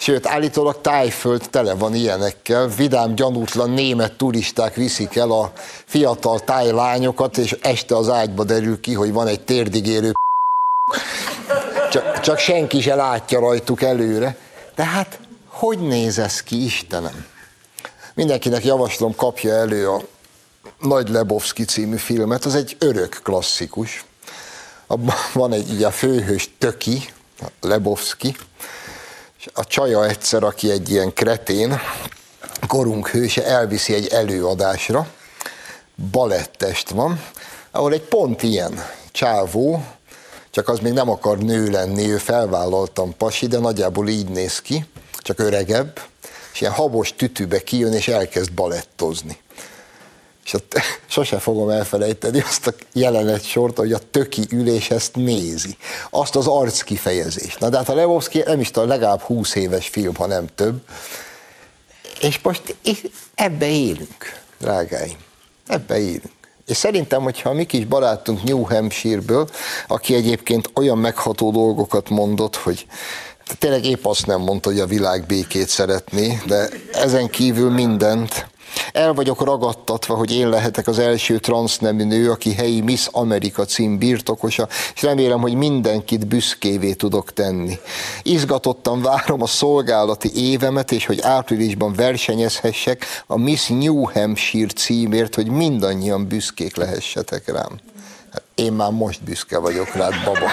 Sőt, 0.00 0.26
állítólag 0.26 0.80
tájföld 0.80 1.50
tele 1.50 1.74
van 1.74 1.94
ilyenekkel, 1.94 2.68
vidám, 2.68 3.14
gyanútlan 3.14 3.70
német 3.70 4.12
turisták 4.12 4.74
viszik 4.74 5.16
el 5.16 5.30
a 5.30 5.52
fiatal 5.84 6.40
tájlányokat, 6.40 7.36
és 7.36 7.56
este 7.60 7.96
az 7.96 8.08
ágyba 8.08 8.44
derül 8.44 8.80
ki, 8.80 8.94
hogy 8.94 9.12
van 9.12 9.26
egy 9.26 9.40
térdigérő 9.40 10.12
csak, 11.90 12.20
csak 12.20 12.38
senki 12.38 12.80
se 12.80 12.94
látja 12.94 13.40
rajtuk 13.40 13.82
előre. 13.82 14.36
De 14.74 14.84
hát, 14.84 15.20
hogy 15.46 15.78
néz 15.78 16.18
ez 16.18 16.42
ki, 16.42 16.64
Istenem? 16.64 17.26
Mindenkinek 18.14 18.64
javaslom, 18.64 19.14
kapja 19.14 19.54
elő 19.54 19.88
a 19.88 20.02
Nagy 20.78 21.08
Lebowski 21.08 21.64
című 21.64 21.96
filmet, 21.96 22.44
az 22.44 22.54
egy 22.54 22.76
örök 22.78 23.20
klasszikus. 23.22 24.04
Abban 24.86 25.14
van 25.32 25.52
egy 25.52 25.82
a 25.82 25.90
főhős 25.90 26.50
Töki, 26.58 27.12
Lebowski, 27.60 28.36
és 29.40 29.48
a 29.54 29.64
csaja 29.64 30.06
egyszer, 30.06 30.42
aki 30.42 30.70
egy 30.70 30.90
ilyen 30.90 31.12
kretén, 31.12 31.80
korunk 32.66 33.08
hőse 33.08 33.44
elviszi 33.44 33.94
egy 33.94 34.06
előadásra, 34.06 35.06
balettest 36.10 36.88
van, 36.88 37.22
ahol 37.70 37.92
egy 37.92 38.02
pont 38.02 38.42
ilyen 38.42 38.84
csávó, 39.10 39.84
csak 40.50 40.68
az 40.68 40.78
még 40.78 40.92
nem 40.92 41.10
akar 41.10 41.38
nő 41.38 41.70
lenni, 41.70 42.10
ő 42.10 42.18
felvállaltam 42.18 43.16
pasi, 43.16 43.46
de 43.46 43.58
nagyjából 43.58 44.08
így 44.08 44.28
néz 44.28 44.60
ki, 44.60 44.84
csak 45.18 45.38
öregebb, 45.38 46.00
és 46.52 46.60
ilyen 46.60 46.72
habos 46.72 47.14
tütűbe 47.14 47.62
kijön, 47.62 47.92
és 47.92 48.08
elkezd 48.08 48.52
balettozni 48.52 49.38
és 50.44 50.52
ott 50.52 50.80
sose 51.06 51.38
fogom 51.38 51.68
elfelejteni 51.68 52.40
azt 52.40 52.66
a 52.66 52.74
jelenet 52.92 53.44
sort, 53.44 53.76
hogy 53.76 53.92
a 53.92 53.98
töki 54.10 54.46
ülés 54.50 54.90
ezt 54.90 55.14
nézi. 55.14 55.76
Azt 56.10 56.36
az 56.36 56.46
arc 56.46 56.82
kifejezést. 56.82 57.60
Na 57.60 57.68
de 57.68 57.76
hát 57.76 57.88
a 57.88 57.94
Levovszki 57.94 58.42
nem 58.46 58.60
is 58.60 58.70
tudom, 58.70 58.88
legalább 58.88 59.20
20 59.20 59.54
éves 59.54 59.88
film, 59.88 60.14
ha 60.14 60.26
nem 60.26 60.46
több. 60.54 60.80
És 62.20 62.40
most 62.42 62.76
ebbe 63.34 63.66
élünk, 63.66 64.40
drágáim. 64.58 65.16
Ebbe 65.66 65.98
élünk. 65.98 66.38
És 66.66 66.76
szerintem, 66.76 67.22
hogyha 67.22 67.50
a 67.50 67.52
mi 67.52 67.64
kis 67.64 67.84
barátunk 67.84 68.42
New 68.42 68.62
Hampshire-ből, 68.62 69.48
aki 69.88 70.14
egyébként 70.14 70.70
olyan 70.74 70.98
megható 70.98 71.50
dolgokat 71.50 72.08
mondott, 72.08 72.56
hogy 72.56 72.86
tényleg 73.58 73.84
épp 73.84 74.04
azt 74.04 74.26
nem 74.26 74.40
mondta, 74.40 74.70
hogy 74.70 74.80
a 74.80 74.86
világ 74.86 75.26
békét 75.26 75.68
szeretné, 75.68 76.40
de 76.46 76.68
ezen 76.92 77.28
kívül 77.28 77.70
mindent, 77.70 78.46
el 78.92 79.12
vagyok 79.12 79.44
ragadtatva, 79.44 80.14
hogy 80.14 80.36
én 80.36 80.48
lehetek 80.48 80.86
az 80.86 80.98
első 80.98 81.38
transznemű 81.38 82.04
nő, 82.04 82.30
aki 82.30 82.54
helyi 82.54 82.80
Miss 82.80 83.08
Amerika 83.10 83.64
cím 83.64 83.98
birtokosa, 83.98 84.68
és 84.94 85.02
remélem, 85.02 85.40
hogy 85.40 85.54
mindenkit 85.54 86.26
büszkévé 86.26 86.92
tudok 86.92 87.32
tenni. 87.32 87.78
Izgatottan 88.22 89.02
várom 89.02 89.42
a 89.42 89.46
szolgálati 89.46 90.30
évemet, 90.34 90.92
és 90.92 91.06
hogy 91.06 91.20
áprilisban 91.20 91.92
versenyezhessek 91.92 93.04
a 93.26 93.36
Miss 93.36 93.68
New 93.68 94.02
Hampshire 94.12 94.72
címért, 94.72 95.34
hogy 95.34 95.46
mindannyian 95.46 96.26
büszkék 96.26 96.76
lehessetek 96.76 97.52
rám. 97.52 97.80
Hát 98.32 98.42
én 98.54 98.72
már 98.72 98.90
most 98.90 99.22
büszke 99.22 99.58
vagyok 99.58 99.94
rád, 99.94 100.14
baba. 100.24 100.46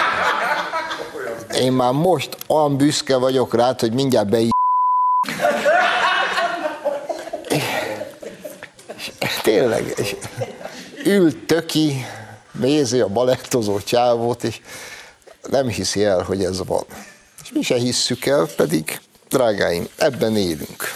Én 1.60 1.72
már 1.72 1.92
most 1.92 2.36
olyan 2.46 2.76
büszke 2.76 3.16
vagyok 3.16 3.54
rád, 3.54 3.80
hogy 3.80 3.92
mindjárt 3.92 4.28
be 4.28 4.38
tényleg, 9.48 9.94
és 9.96 10.16
ült 11.04 11.46
töki, 11.46 12.04
nézi 12.52 13.00
a 13.00 13.08
balettozó 13.08 13.80
csávót, 13.80 14.44
és 14.44 14.60
nem 15.50 15.68
hiszi 15.68 16.04
el, 16.04 16.22
hogy 16.22 16.44
ez 16.44 16.66
van. 16.66 16.84
És 17.42 17.52
mi 17.52 17.62
se 17.62 17.76
hisszük 17.76 18.26
el, 18.26 18.46
pedig, 18.56 19.00
drágáim, 19.28 19.88
ebben 19.96 20.36
élünk. 20.36 20.92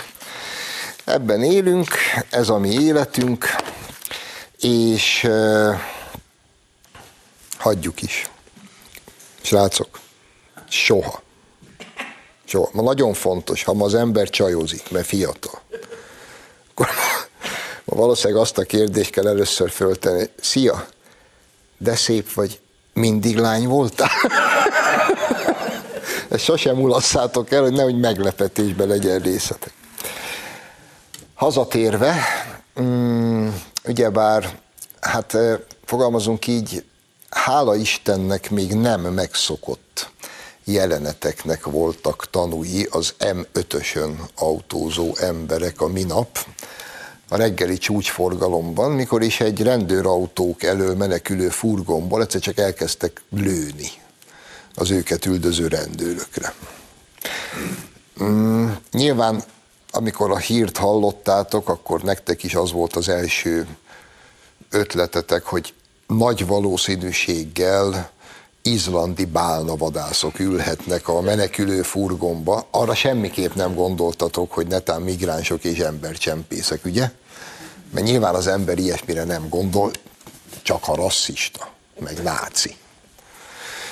Ebben 1.04 1.42
élünk, 1.42 1.88
ez 2.30 2.48
a 2.48 2.58
mi 2.58 2.70
életünk, 2.70 3.46
és 4.60 5.24
uh, 5.24 5.74
hagyjuk 7.58 8.02
is. 8.02 8.30
Srácok, 9.40 10.00
soha. 10.68 11.22
Soha. 12.44 12.70
Ma 12.72 12.82
nagyon 12.82 13.12
fontos, 13.12 13.62
ha 13.62 13.72
ma 13.72 13.84
az 13.84 13.94
ember 13.94 14.30
csajozik, 14.30 14.90
mert 14.90 15.06
fiatal, 15.06 15.60
akkor 16.70 16.88
valószínűleg 17.94 18.42
azt 18.42 18.58
a 18.58 18.62
kérdést 18.62 19.10
kell 19.10 19.26
először 19.26 19.70
föltenni, 19.70 20.30
szia, 20.40 20.86
de 21.78 21.96
szép 21.96 22.32
vagy, 22.32 22.60
mindig 22.92 23.36
lány 23.36 23.66
voltál? 23.66 24.10
Ezt 26.30 26.44
sosem 26.44 26.76
mulasszátok 26.76 27.50
el, 27.50 27.62
hogy 27.62 27.72
nehogy 27.72 27.98
meglepetésbe 27.98 28.84
legyen 28.84 29.18
részletek. 29.18 29.72
Hazatérve, 31.34 32.14
mm, 32.80 33.48
ugyebár, 33.84 34.58
hát 35.00 35.36
fogalmazunk 35.84 36.46
így, 36.46 36.84
hála 37.30 37.74
Istennek 37.74 38.50
még 38.50 38.74
nem 38.74 39.00
megszokott 39.00 40.10
jeleneteknek 40.64 41.64
voltak 41.64 42.30
tanúi 42.30 42.86
az 42.90 43.14
M5-ösön 43.18 44.16
autózó 44.34 45.16
emberek 45.16 45.80
a 45.80 45.86
minap, 45.86 46.38
a 47.32 47.36
reggeli 47.36 47.78
csúcsforgalomban, 47.78 48.90
mikor 48.90 49.22
is 49.22 49.40
egy 49.40 49.62
rendőrautók 49.62 50.62
elől 50.62 50.94
menekülő 50.94 51.48
furgonból 51.48 52.22
egyszer 52.22 52.40
csak 52.40 52.58
elkezdtek 52.58 53.22
lőni 53.30 53.90
az 54.74 54.90
őket 54.90 55.26
üldöző 55.26 55.66
rendőrökre. 55.66 56.54
Mm, 58.22 58.68
nyilván, 58.90 59.42
amikor 59.90 60.30
a 60.30 60.36
hírt 60.36 60.76
hallottátok, 60.76 61.68
akkor 61.68 62.02
nektek 62.02 62.42
is 62.42 62.54
az 62.54 62.72
volt 62.72 62.96
az 62.96 63.08
első 63.08 63.66
ötletetek, 64.70 65.44
hogy 65.44 65.74
nagy 66.06 66.46
valószínűséggel 66.46 68.10
izlandi 68.62 69.24
bálnavadászok 69.24 70.38
ülhetnek 70.38 71.08
a 71.08 71.20
menekülő 71.20 71.82
furgonba. 71.82 72.66
Arra 72.70 72.94
semmiképp 72.94 73.54
nem 73.54 73.74
gondoltatok, 73.74 74.52
hogy 74.52 74.66
netán 74.66 75.02
migránsok 75.02 75.64
és 75.64 75.78
embercsempészek, 75.78 76.84
ugye? 76.84 77.10
Mert 77.92 78.06
nyilván 78.06 78.34
az 78.34 78.46
ember 78.46 78.78
ilyesmire 78.78 79.24
nem 79.24 79.48
gondol, 79.48 79.90
csak 80.62 80.88
a 80.88 80.94
rasszista, 80.94 81.68
meg 81.98 82.22
náci. 82.22 82.76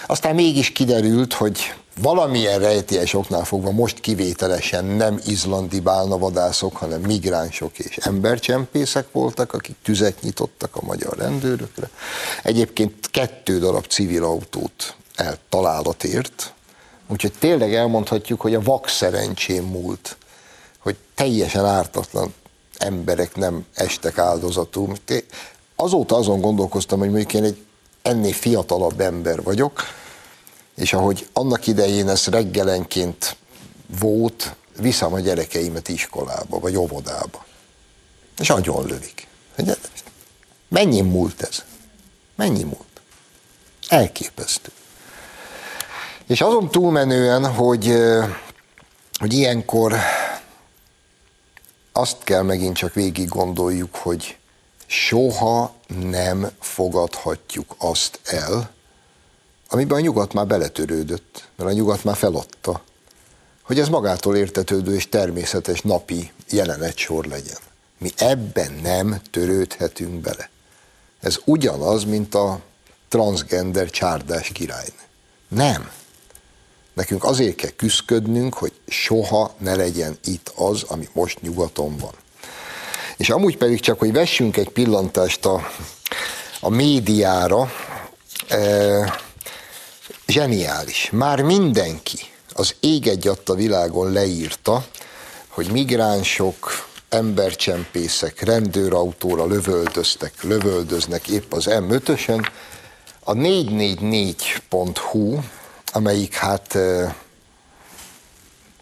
Aztán 0.06 0.34
mégis 0.34 0.70
kiderült, 0.70 1.32
hogy 1.32 1.74
valamilyen 2.00 2.58
rejtélyes 2.58 3.14
oknál 3.14 3.44
fogva 3.44 3.70
most 3.70 4.00
kivételesen 4.00 4.84
nem 4.84 5.20
izlandi 5.26 5.80
bálnavadászok, 5.80 6.76
hanem 6.76 7.00
migránsok 7.00 7.78
és 7.78 7.96
embercsempészek 7.96 9.06
voltak, 9.12 9.52
akik 9.52 9.76
tüzet 9.82 10.22
nyitottak 10.22 10.76
a 10.76 10.84
magyar 10.84 11.18
rendőrökre. 11.18 11.90
Egyébként 12.42 13.10
kettő 13.10 13.58
darab 13.58 13.86
civil 13.86 14.24
autót 14.24 14.94
eltalálat 15.14 16.04
úgyhogy 17.08 17.32
tényleg 17.38 17.74
elmondhatjuk, 17.74 18.40
hogy 18.40 18.54
a 18.54 18.62
vak 18.62 18.88
szerencsém 18.88 19.64
múlt, 19.64 20.16
hogy 20.78 20.96
teljesen 21.14 21.64
ártatlan 21.64 22.34
emberek 22.82 23.36
nem 23.36 23.64
estek 23.74 24.18
áldozatul. 24.18 24.96
Azóta 25.76 26.16
azon 26.16 26.40
gondolkoztam, 26.40 26.98
hogy 26.98 27.10
mondjuk 27.10 27.34
én 27.34 27.44
egy 27.44 27.64
ennél 28.02 28.32
fiatalabb 28.32 29.00
ember 29.00 29.42
vagyok, 29.42 29.82
és 30.74 30.92
ahogy 30.92 31.28
annak 31.32 31.66
idején 31.66 32.08
ez 32.08 32.26
reggelenként 32.26 33.36
volt, 34.00 34.54
viszem 34.78 35.12
a 35.12 35.20
gyerekeimet 35.20 35.88
iskolába, 35.88 36.58
vagy 36.58 36.76
óvodába. 36.76 37.44
És 38.38 38.48
nagyon 38.48 38.86
lövik. 38.86 39.26
Mennyi 40.68 41.00
múlt 41.00 41.42
ez? 41.42 41.62
Mennyi 42.36 42.62
múlt? 42.62 43.00
Elképesztő. 43.88 44.70
És 46.26 46.40
azon 46.40 46.70
túlmenően, 46.70 47.52
hogy, 47.52 47.94
hogy 49.18 49.32
ilyenkor 49.32 49.96
azt 52.00 52.24
kell 52.24 52.42
megint 52.42 52.76
csak 52.76 52.94
végig 52.94 53.28
gondoljuk, 53.28 53.96
hogy 53.96 54.38
soha 54.86 55.74
nem 55.86 56.50
fogadhatjuk 56.60 57.74
azt 57.78 58.20
el, 58.24 58.70
amiben 59.68 59.98
a 59.98 60.00
nyugat 60.00 60.32
már 60.32 60.46
beletörődött, 60.46 61.48
mert 61.56 61.70
a 61.70 61.72
nyugat 61.72 62.04
már 62.04 62.16
feladta, 62.16 62.82
hogy 63.62 63.78
ez 63.78 63.88
magától 63.88 64.36
értetődő 64.36 64.94
és 64.94 65.08
természetes 65.08 65.80
napi 65.80 66.32
sor 66.94 67.24
legyen. 67.24 67.58
Mi 67.98 68.10
ebben 68.16 68.72
nem 68.82 69.20
törődhetünk 69.30 70.20
bele. 70.20 70.50
Ez 71.20 71.38
ugyanaz, 71.44 72.04
mint 72.04 72.34
a 72.34 72.60
transgender 73.08 73.90
csárdás 73.90 74.52
királynő. 74.52 75.02
Nem. 75.48 75.90
Nekünk 76.94 77.24
azért 77.24 77.56
kell 77.56 77.70
küzdködnünk, 77.70 78.54
hogy 78.54 78.72
soha 78.88 79.54
ne 79.58 79.74
legyen 79.74 80.18
itt 80.24 80.52
az, 80.56 80.82
ami 80.82 81.08
most 81.12 81.40
nyugaton 81.40 81.96
van. 81.96 82.12
És 83.16 83.30
amúgy 83.30 83.56
pedig 83.56 83.80
csak, 83.80 83.98
hogy 83.98 84.12
vessünk 84.12 84.56
egy 84.56 84.68
pillantást 84.68 85.46
a, 85.46 85.70
a 86.60 86.68
médiára, 86.68 87.72
e, 88.48 89.20
zseniális. 90.26 91.08
Már 91.12 91.42
mindenki 91.42 92.18
az 92.52 92.74
ég 92.80 93.06
egy 93.06 93.30
a 93.44 93.54
világon 93.54 94.12
leírta, 94.12 94.84
hogy 95.48 95.70
migránsok, 95.70 96.88
embercsempészek 97.08 98.40
rendőrautóra 98.40 99.46
lövöldöztek, 99.46 100.42
lövöldöznek 100.42 101.28
épp 101.28 101.52
az 101.52 101.66
M5-ösen. 101.68 102.46
A 103.24 103.32
444.hu, 103.32 105.38
amelyik 105.92 106.34
hát 106.34 106.78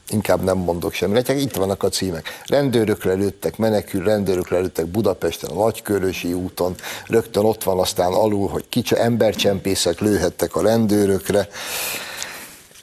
inkább 0.09 0.43
nem 0.43 0.59
mondok 0.59 0.93
semmit, 0.93 1.29
itt 1.29 1.57
vannak 1.57 1.83
a 1.83 1.89
címek. 1.89 2.43
Rendőrökre 2.47 3.13
lőttek, 3.13 3.57
menekül 3.57 4.05
rendőrökre 4.05 4.59
lőttek 4.59 4.87
Budapesten, 4.87 5.51
a 5.51 5.55
Nagykörösi 5.55 6.33
úton, 6.33 6.75
rögtön 7.07 7.45
ott 7.45 7.63
van 7.63 7.79
aztán 7.79 8.13
alul, 8.13 8.49
hogy 8.49 8.69
kicsi 8.69 8.99
embercsempészek 8.99 10.01
lőhettek 10.01 10.57
a 10.57 10.63
rendőrökre. 10.63 11.49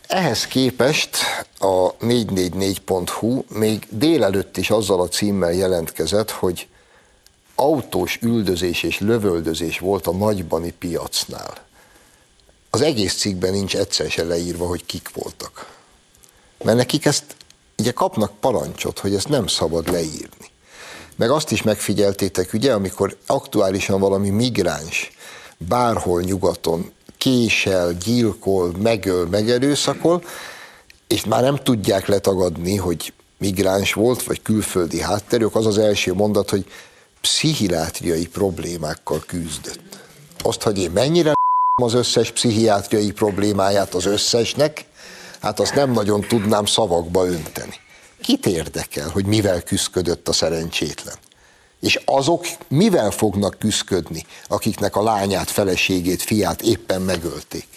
Ehhez 0.07 0.47
képest 0.47 1.17
a 1.59 1.95
444.hu 1.95 3.43
még 3.47 3.87
délelőtt 3.89 4.57
is 4.57 4.69
azzal 4.69 5.01
a 5.01 5.07
címmel 5.07 5.53
jelentkezett, 5.53 6.31
hogy 6.31 6.67
autós 7.55 8.19
üldözés 8.21 8.83
és 8.83 8.99
lövöldözés 8.99 9.79
volt 9.79 10.07
a 10.07 10.11
nagybani 10.11 10.71
piacnál. 10.71 11.53
Az 12.75 12.81
egész 12.81 13.15
cikkben 13.15 13.51
nincs 13.51 13.75
egyszer 13.75 14.09
se 14.09 14.23
leírva, 14.23 14.67
hogy 14.67 14.85
kik 14.85 15.09
voltak. 15.13 15.67
Mert 16.63 16.77
nekik 16.77 17.05
ezt 17.05 17.23
ugye 17.77 17.91
kapnak 17.91 18.31
parancsot, 18.39 18.99
hogy 18.99 19.15
ezt 19.15 19.29
nem 19.29 19.47
szabad 19.47 19.91
leírni. 19.91 20.49
Meg 21.15 21.29
azt 21.29 21.51
is 21.51 21.61
megfigyeltétek, 21.61 22.53
ugye, 22.53 22.73
amikor 22.73 23.17
aktuálisan 23.25 23.99
valami 23.99 24.29
migráns 24.29 25.11
bárhol 25.57 26.21
nyugaton 26.21 26.91
késel, 27.17 27.93
gyilkol, 27.93 28.71
megöl, 28.81 29.27
megerőszakol, 29.27 30.23
és 31.07 31.25
már 31.25 31.41
nem 31.41 31.55
tudják 31.55 32.07
letagadni, 32.07 32.75
hogy 32.75 33.13
migráns 33.37 33.93
volt, 33.93 34.23
vagy 34.23 34.41
külföldi 34.41 35.01
hátterük, 35.01 35.55
az 35.55 35.65
az 35.65 35.77
első 35.77 36.13
mondat, 36.13 36.49
hogy 36.49 36.65
pszichiátriai 37.21 38.27
problémákkal 38.27 39.23
küzdött. 39.27 39.99
Azt, 40.43 40.61
hogy 40.61 40.79
én 40.79 40.91
mennyire 40.91 41.33
az 41.81 41.93
összes 41.93 42.31
pszichiátriai 42.31 43.11
problémáját 43.11 43.93
az 43.93 44.05
összesnek, 44.05 44.85
hát 45.41 45.59
azt 45.59 45.75
nem 45.75 45.91
nagyon 45.91 46.21
tudnám 46.21 46.65
szavakba 46.65 47.25
önteni. 47.25 47.73
Kit 48.21 48.45
érdekel, 48.45 49.09
hogy 49.09 49.25
mivel 49.25 49.61
küzdködött 49.61 50.27
a 50.27 50.33
szerencsétlen? 50.33 51.15
És 51.79 52.01
azok 52.05 52.45
mivel 52.67 53.11
fognak 53.11 53.59
küzdködni, 53.59 54.25
akiknek 54.47 54.95
a 54.95 55.03
lányát, 55.03 55.49
feleségét, 55.49 56.21
fiát 56.21 56.61
éppen 56.61 57.01
megölték? 57.01 57.67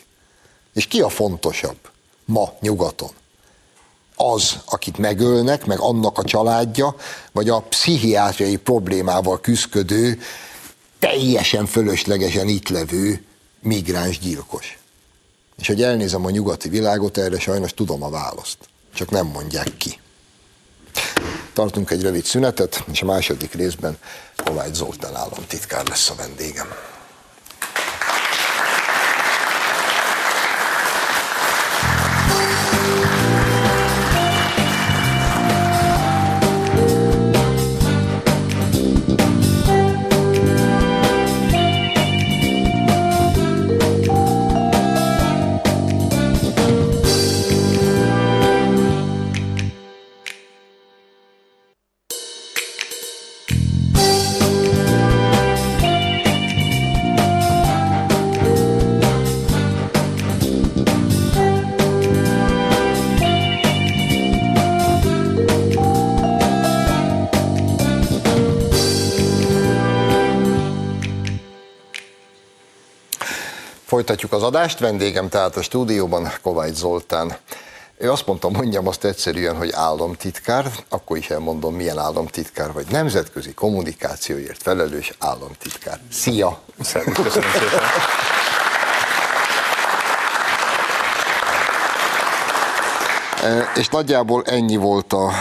És 0.75 0.87
ki 0.87 1.01
a 1.01 1.09
fontosabb 1.09 1.79
ma 2.25 2.53
nyugaton? 2.61 3.11
Az, 4.17 4.57
akit 4.65 4.99
megölnek, 4.99 5.67
meg 5.67 5.81
annak 5.81 6.19
a 6.19 6.25
családja, 6.25 6.95
vagy 7.33 7.49
a 7.49 7.61
pszichiátriai 7.61 8.57
problémával 8.57 9.41
küzdködő, 9.41 10.21
teljesen 10.99 11.67
fölöslegesen 11.67 12.49
itt 12.49 12.69
levő 12.69 13.23
migráns 13.61 14.19
gyilkos. 14.19 14.79
És 15.59 15.67
hogy 15.67 15.83
elnézem 15.83 16.25
a 16.25 16.31
nyugati 16.31 16.69
világot, 16.69 17.19
erre 17.19 17.39
sajnos 17.39 17.73
tudom 17.75 18.03
a 18.03 18.11
választ. 18.11 18.59
Csak 18.95 19.11
nem 19.11 19.27
mondják 19.27 19.77
ki. 19.77 19.99
Tartunk 21.53 21.91
egy 21.91 22.03
rövid 22.03 22.25
szünetet, 22.25 22.85
és 22.93 23.03
a 23.03 23.07
második 23.07 23.55
részben 23.55 23.99
Kovács 24.45 24.75
Zoltán 24.75 25.15
államtitkár 25.15 25.87
lesz 25.89 26.11
a 26.11 26.15
vendégem. 26.15 26.67
Folytatjuk 73.89 74.33
az 74.33 74.43
adást, 74.43 74.79
vendégem 74.79 75.29
tehát 75.29 75.57
a 75.57 75.63
stúdióban 75.63 76.33
Kovács 76.43 76.75
Zoltán. 76.75 77.37
Ő 77.97 78.11
azt 78.11 78.27
mondta, 78.27 78.49
mondjam 78.49 78.87
azt 78.87 79.05
egyszerűen, 79.05 79.57
hogy 79.57 79.71
államtitkár, 79.73 80.71
akkor 80.89 81.17
is 81.17 81.31
elmondom, 81.31 81.75
milyen 81.75 81.99
államtitkár 81.99 82.73
vagy. 82.73 82.87
Nemzetközi 82.91 83.55
kommunikációért 83.55 84.63
felelős 84.63 85.13
államtitkár. 85.19 86.01
Szia! 86.11 86.61
Köszönöm 86.77 87.15
szépen! 87.53 87.81
E, 93.43 93.73
és 93.75 93.89
nagyjából 93.89 94.43
ennyi 94.45 94.77
volt 94.77 95.13
a 95.13 95.33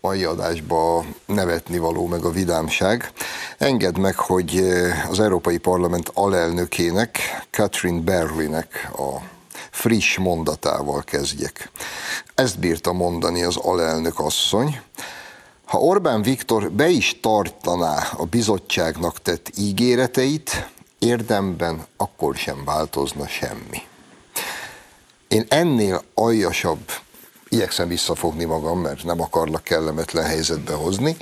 mai 0.00 0.24
adásba 0.24 1.04
nevetni 1.26 1.78
való, 1.78 2.06
meg 2.06 2.24
a 2.24 2.30
vidámság. 2.30 3.12
Engedd 3.60 3.98
meg, 3.98 4.16
hogy 4.16 4.56
az 5.08 5.20
Európai 5.20 5.58
Parlament 5.58 6.10
alelnökének, 6.14 7.18
Catherine 7.50 8.00
Berlinek 8.00 8.90
a 8.92 9.22
friss 9.70 10.18
mondatával 10.18 11.02
kezdjek. 11.02 11.70
Ezt 12.34 12.58
bírta 12.58 12.92
mondani 12.92 13.42
az 13.42 13.56
alelnök 13.56 14.18
asszony. 14.18 14.80
Ha 15.64 15.78
Orbán 15.78 16.22
Viktor 16.22 16.70
be 16.70 16.88
is 16.88 17.20
tartaná 17.22 18.08
a 18.16 18.24
bizottságnak 18.24 19.22
tett 19.22 19.50
ígéreteit, 19.56 20.68
érdemben 20.98 21.86
akkor 21.96 22.36
sem 22.36 22.64
változna 22.64 23.26
semmi. 23.26 23.82
Én 25.28 25.44
ennél 25.48 26.02
aljasabb, 26.14 26.90
igyekszem 27.48 27.88
visszafogni 27.88 28.44
magam, 28.44 28.80
mert 28.80 29.04
nem 29.04 29.20
akarlak 29.20 29.64
kellemetlen 29.64 30.24
helyzetbe 30.24 30.74
hozni, 30.74 31.16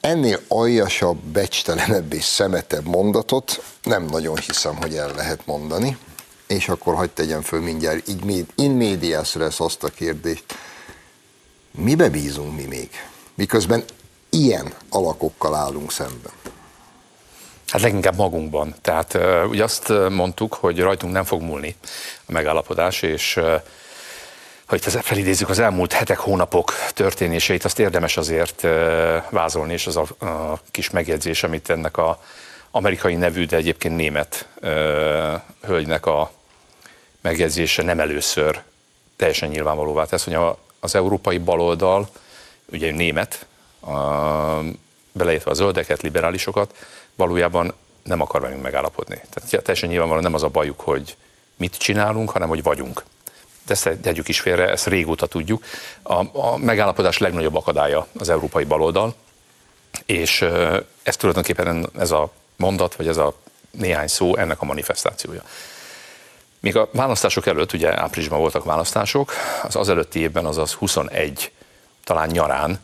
ennél 0.00 0.40
aljasabb, 0.48 1.18
becstelenebb 1.18 2.12
és 2.12 2.24
szemetebb 2.24 2.84
mondatot 2.84 3.62
nem 3.82 4.04
nagyon 4.04 4.36
hiszem, 4.36 4.76
hogy 4.76 4.94
el 4.94 5.14
lehet 5.14 5.46
mondani 5.46 5.98
és 6.50 6.68
akkor 6.68 6.94
hagyd 6.94 7.10
tegyem 7.10 7.42
föl 7.42 7.60
mindjárt, 7.60 8.08
így 8.08 8.46
in 8.54 8.70
medias 8.70 9.34
lesz 9.34 9.60
azt 9.60 9.84
a 9.84 9.88
kérdést, 9.88 10.44
mibe 11.70 12.08
bízunk 12.08 12.56
mi 12.56 12.64
még? 12.64 12.88
Miközben 13.34 13.84
ilyen 14.30 14.72
alakokkal 14.88 15.54
állunk 15.54 15.92
szemben. 15.92 16.32
Hát 17.66 17.80
leginkább 17.80 18.16
magunkban. 18.16 18.74
Tehát 18.80 19.18
ugye 19.48 19.64
azt 19.64 19.88
mondtuk, 20.08 20.54
hogy 20.54 20.80
rajtunk 20.80 21.12
nem 21.12 21.24
fog 21.24 21.42
múlni 21.42 21.76
a 22.26 22.32
megállapodás, 22.32 23.02
és 23.02 23.40
ha 24.70 24.76
itt 24.76 24.84
felidézzük 24.84 25.48
az 25.48 25.58
elmúlt 25.58 25.92
hetek, 25.92 26.18
hónapok 26.18 26.72
történéseit, 26.94 27.64
azt 27.64 27.78
érdemes 27.78 28.16
azért 28.16 28.66
vázolni, 29.30 29.72
és 29.72 29.86
az 29.86 29.96
a, 29.96 30.24
a 30.26 30.60
kis 30.70 30.90
megjegyzés, 30.90 31.42
amit 31.42 31.70
ennek 31.70 31.96
a 31.96 32.22
amerikai 32.70 33.14
nevű, 33.14 33.46
de 33.46 33.56
egyébként 33.56 33.96
német 33.96 34.48
uh, 34.62 34.70
hölgynek 35.62 36.06
a 36.06 36.32
megjegyzése 37.20 37.82
nem 37.82 38.00
először 38.00 38.62
teljesen 39.16 39.48
nyilvánvalóvá 39.48 40.04
tesz, 40.04 40.24
hogy 40.24 40.36
az 40.80 40.94
európai 40.94 41.38
baloldal, 41.38 42.08
ugye 42.72 42.92
német, 42.92 43.46
a, 43.80 43.92
beleértve 45.12 45.50
a 45.50 45.54
zöldeket, 45.54 46.02
liberálisokat, 46.02 46.74
valójában 47.14 47.72
nem 48.02 48.20
akar 48.20 48.40
velünk 48.40 48.62
megállapodni. 48.62 49.20
Tehát 49.30 49.64
teljesen 49.64 49.88
nyilvánvalóan 49.88 50.24
nem 50.24 50.34
az 50.34 50.42
a 50.42 50.48
bajuk, 50.48 50.80
hogy 50.80 51.16
mit 51.56 51.76
csinálunk, 51.76 52.30
hanem 52.30 52.48
hogy 52.48 52.62
vagyunk. 52.62 53.04
Ezt 53.70 53.90
tegyük 54.02 54.28
is 54.28 54.40
félre, 54.40 54.68
ezt 54.68 54.86
régóta 54.86 55.26
tudjuk. 55.26 55.64
A, 56.02 56.38
a 56.38 56.56
megállapodás 56.56 57.18
legnagyobb 57.18 57.56
akadálya 57.56 58.06
az 58.18 58.28
európai 58.28 58.64
baloldal, 58.64 59.14
és 60.06 60.44
ez 61.02 61.16
tulajdonképpen 61.16 61.90
ez 61.98 62.10
a 62.10 62.32
mondat, 62.56 62.94
vagy 62.94 63.08
ez 63.08 63.16
a 63.16 63.34
néhány 63.70 64.06
szó 64.06 64.36
ennek 64.36 64.60
a 64.60 64.64
manifestációja. 64.64 65.42
Még 66.60 66.76
a 66.76 66.88
választások 66.92 67.46
előtt, 67.46 67.72
ugye 67.72 68.00
áprilisban 68.00 68.38
voltak 68.38 68.64
választások, 68.64 69.32
az 69.62 69.76
az 69.76 69.88
előtti 69.88 70.18
évben, 70.18 70.44
azaz 70.44 70.72
21, 70.72 71.52
talán 72.04 72.28
nyarán, 72.28 72.80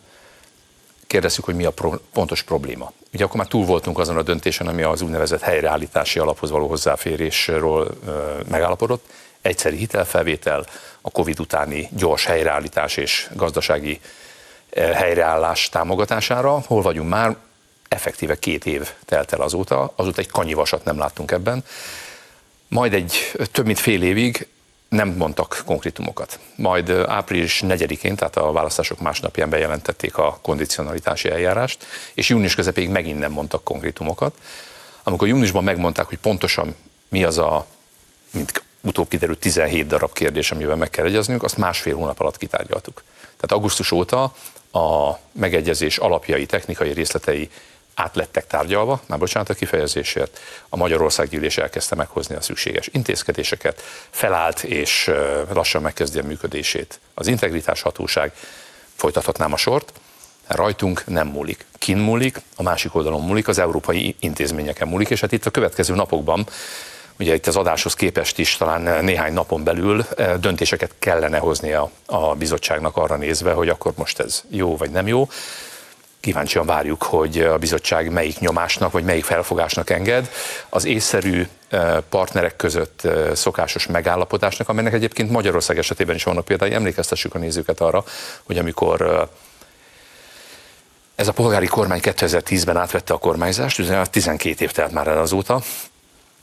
kérdezzük, 1.06 1.44
hogy 1.44 1.54
mi 1.54 1.64
a 1.64 1.70
pro- 1.70 2.00
pontos 2.12 2.42
probléma. 2.42 2.92
Ugye 3.14 3.24
akkor 3.24 3.36
már 3.36 3.46
túl 3.46 3.64
voltunk 3.64 3.98
azon 3.98 4.16
a 4.16 4.22
döntésen, 4.22 4.66
ami 4.66 4.82
az 4.82 5.02
úgynevezett 5.02 5.40
helyreállítási 5.40 6.18
alaphoz 6.18 6.50
való 6.50 6.68
hozzáférésről 6.68 7.96
ö, 8.06 8.40
megállapodott. 8.48 9.04
Egyszeri 9.46 9.76
hitelfelvétel, 9.76 10.66
a 11.00 11.10
Covid 11.10 11.40
utáni 11.40 11.88
gyors 11.90 12.24
helyreállítás 12.24 12.96
és 12.96 13.28
gazdasági 13.34 14.00
helyreállás 14.74 15.68
támogatására. 15.68 16.62
Hol 16.66 16.82
vagyunk 16.82 17.08
már? 17.08 17.36
Effektíve 17.88 18.38
két 18.38 18.66
év 18.66 18.90
telt 19.04 19.32
el 19.32 19.40
azóta, 19.40 19.92
azóta 19.96 20.20
egy 20.20 20.30
kanyivasat 20.30 20.84
nem 20.84 20.98
láttunk 20.98 21.30
ebben. 21.30 21.64
Majd 22.68 22.92
egy 22.94 23.32
több 23.52 23.66
mint 23.66 23.78
fél 23.78 24.02
évig 24.02 24.46
nem 24.88 25.08
mondtak 25.08 25.62
konkrétumokat. 25.66 26.38
Majd 26.56 26.90
április 26.90 27.62
4-én, 27.66 28.16
tehát 28.16 28.36
a 28.36 28.52
választások 28.52 29.00
másnapján 29.00 29.50
bejelentették 29.50 30.16
a 30.18 30.38
kondicionalitási 30.42 31.30
eljárást, 31.30 31.86
és 32.14 32.28
június 32.28 32.54
közepéig 32.54 32.88
megint 32.88 33.18
nem 33.18 33.32
mondtak 33.32 33.64
konkrétumokat. 33.64 34.34
Amikor 35.02 35.28
júniusban 35.28 35.64
megmondták, 35.64 36.06
hogy 36.06 36.18
pontosan 36.18 36.74
mi 37.08 37.24
az 37.24 37.38
a, 37.38 37.66
mint 38.30 38.64
utóbb 38.86 39.08
kiderült 39.08 39.38
17 39.38 39.86
darab 39.86 40.12
kérdés, 40.12 40.50
amivel 40.50 40.76
meg 40.76 40.90
kell 40.90 41.04
egyeznünk, 41.04 41.42
azt 41.42 41.56
másfél 41.56 41.94
hónap 41.94 42.20
alatt 42.20 42.36
kitárgyaltuk. 42.36 43.02
Tehát 43.20 43.52
augusztus 43.52 43.90
óta 43.90 44.32
a 44.72 45.18
megegyezés 45.32 45.98
alapjai, 45.98 46.46
technikai 46.46 46.92
részletei 46.92 47.50
át 47.94 48.16
lettek 48.16 48.46
tárgyalva, 48.46 49.00
már 49.06 49.18
bocsánat 49.18 49.48
a 49.48 49.54
kifejezésért, 49.54 50.38
a 50.68 50.76
Magyarország 50.76 51.28
gyűlés 51.28 51.58
elkezdte 51.58 51.94
meghozni 51.94 52.34
a 52.34 52.40
szükséges 52.40 52.88
intézkedéseket, 52.92 53.82
felállt 54.10 54.62
és 54.62 55.10
lassan 55.52 55.82
megkezdi 55.82 56.18
a 56.18 56.22
működését. 56.22 57.00
Az 57.14 57.26
integritás 57.26 57.82
hatóság, 57.82 58.32
folytathatnám 58.94 59.52
a 59.52 59.56
sort, 59.56 59.92
rajtunk 60.46 61.06
nem 61.06 61.26
múlik. 61.26 61.64
Kin 61.78 61.96
múlik, 61.96 62.40
a 62.56 62.62
másik 62.62 62.94
oldalon 62.94 63.22
múlik, 63.22 63.48
az 63.48 63.58
európai 63.58 64.16
intézményeken 64.20 64.88
múlik, 64.88 65.10
és 65.10 65.20
hát 65.20 65.32
itt 65.32 65.46
a 65.46 65.50
következő 65.50 65.94
napokban 65.94 66.46
ugye 67.18 67.34
itt 67.34 67.46
az 67.46 67.56
adáshoz 67.56 67.94
képest 67.94 68.38
is 68.38 68.56
talán 68.56 69.04
néhány 69.04 69.32
napon 69.32 69.64
belül 69.64 70.06
döntéseket 70.40 70.94
kellene 70.98 71.38
hozni 71.38 71.72
a, 71.72 71.90
bizottságnak 72.38 72.96
arra 72.96 73.16
nézve, 73.16 73.52
hogy 73.52 73.68
akkor 73.68 73.92
most 73.96 74.20
ez 74.20 74.42
jó 74.48 74.76
vagy 74.76 74.90
nem 74.90 75.06
jó 75.06 75.28
kíváncsian 76.26 76.66
várjuk, 76.66 77.02
hogy 77.02 77.38
a 77.38 77.58
bizottság 77.58 78.10
melyik 78.12 78.38
nyomásnak 78.38 78.92
vagy 78.92 79.04
melyik 79.04 79.24
felfogásnak 79.24 79.90
enged. 79.90 80.30
Az 80.68 80.84
észszerű 80.84 81.46
eh, 81.68 81.96
partnerek 82.08 82.56
között 82.56 83.04
eh, 83.04 83.34
szokásos 83.34 83.86
megállapodásnak, 83.86 84.68
amelynek 84.68 84.92
egyébként 84.92 85.30
Magyarország 85.30 85.78
esetében 85.78 86.14
is 86.14 86.24
vannak 86.24 86.44
például, 86.44 86.72
emlékeztessük 86.72 87.34
a 87.34 87.38
nézőket 87.38 87.80
arra, 87.80 88.04
hogy 88.42 88.58
amikor 88.58 89.00
eh, 89.00 89.20
ez 91.14 91.28
a 91.28 91.32
polgári 91.32 91.66
kormány 91.66 92.00
2010-ben 92.02 92.76
átvette 92.76 93.14
a 93.14 93.18
kormányzást, 93.18 94.10
12 94.10 94.64
év 94.64 94.70
telt 94.70 94.92
már 94.92 95.06
el 95.06 95.18
azóta, 95.18 95.62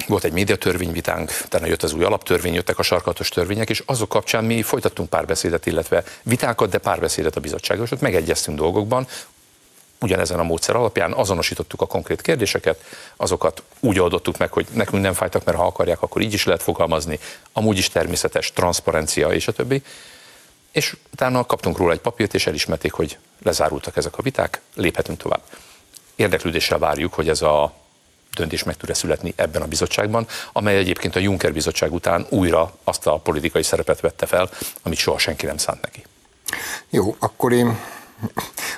volt 0.07 0.23
egy 0.23 0.31
médiatörvényvitánk, 0.31 1.31
utána 1.45 1.65
jött 1.65 1.83
az 1.83 1.93
új 1.93 2.03
alaptörvény, 2.03 2.53
jöttek 2.53 2.79
a 2.79 2.83
sarkatos 2.83 3.29
törvények, 3.29 3.69
és 3.69 3.83
azok 3.85 4.09
kapcsán 4.09 4.43
mi 4.43 4.61
folytattunk 4.61 5.09
párbeszédet, 5.09 5.65
illetve 5.65 6.03
vitákat, 6.23 6.69
de 6.69 6.77
párbeszédet 6.77 7.35
a 7.35 7.39
bizottsággal, 7.39 7.85
és 7.85 7.91
ott 7.91 8.01
megegyeztünk 8.01 8.57
dolgokban, 8.57 9.07
ugyanezen 10.03 10.39
a 10.39 10.43
módszer 10.43 10.75
alapján 10.75 11.13
azonosítottuk 11.13 11.81
a 11.81 11.85
konkrét 11.85 12.21
kérdéseket, 12.21 12.83
azokat 13.15 13.63
úgy 13.79 13.99
oldottuk 13.99 14.37
meg, 14.37 14.51
hogy 14.51 14.67
nekünk 14.73 15.01
nem 15.01 15.13
fájtak, 15.13 15.43
mert 15.43 15.57
ha 15.57 15.65
akarják, 15.65 16.01
akkor 16.01 16.21
így 16.21 16.33
is 16.33 16.45
lehet 16.45 16.63
fogalmazni, 16.63 17.19
amúgy 17.53 17.77
is 17.77 17.89
természetes, 17.89 18.51
transzparencia 18.51 19.29
és 19.29 19.47
a 19.47 19.51
többi. 19.51 19.83
És 20.71 20.95
utána 21.13 21.45
kaptunk 21.45 21.77
róla 21.77 21.91
egy 21.91 21.99
papírt, 21.99 22.33
és 22.33 22.47
elismerték, 22.47 22.91
hogy 22.91 23.17
lezárultak 23.43 23.97
ezek 23.97 24.17
a 24.17 24.21
viták, 24.21 24.61
léphetünk 24.75 25.17
tovább. 25.17 25.41
Érdeklődéssel 26.15 26.77
várjuk, 26.77 27.13
hogy 27.13 27.29
ez 27.29 27.41
a 27.41 27.73
döntés 28.33 28.63
meg 28.63 28.77
tud 28.77 28.95
születni 28.95 29.33
ebben 29.35 29.61
a 29.61 29.67
bizottságban, 29.67 30.27
amely 30.53 30.77
egyébként 30.77 31.15
a 31.15 31.19
Juncker 31.19 31.53
bizottság 31.53 31.93
után 31.93 32.25
újra 32.29 32.73
azt 32.83 33.07
a 33.07 33.17
politikai 33.17 33.63
szerepet 33.63 33.99
vette 33.99 34.25
fel, 34.25 34.49
amit 34.81 34.97
soha 34.97 35.17
senki 35.17 35.45
nem 35.45 35.57
szánt 35.57 35.81
neki. 35.81 36.03
Jó, 36.89 37.15
akkor 37.19 37.53
én 37.53 37.79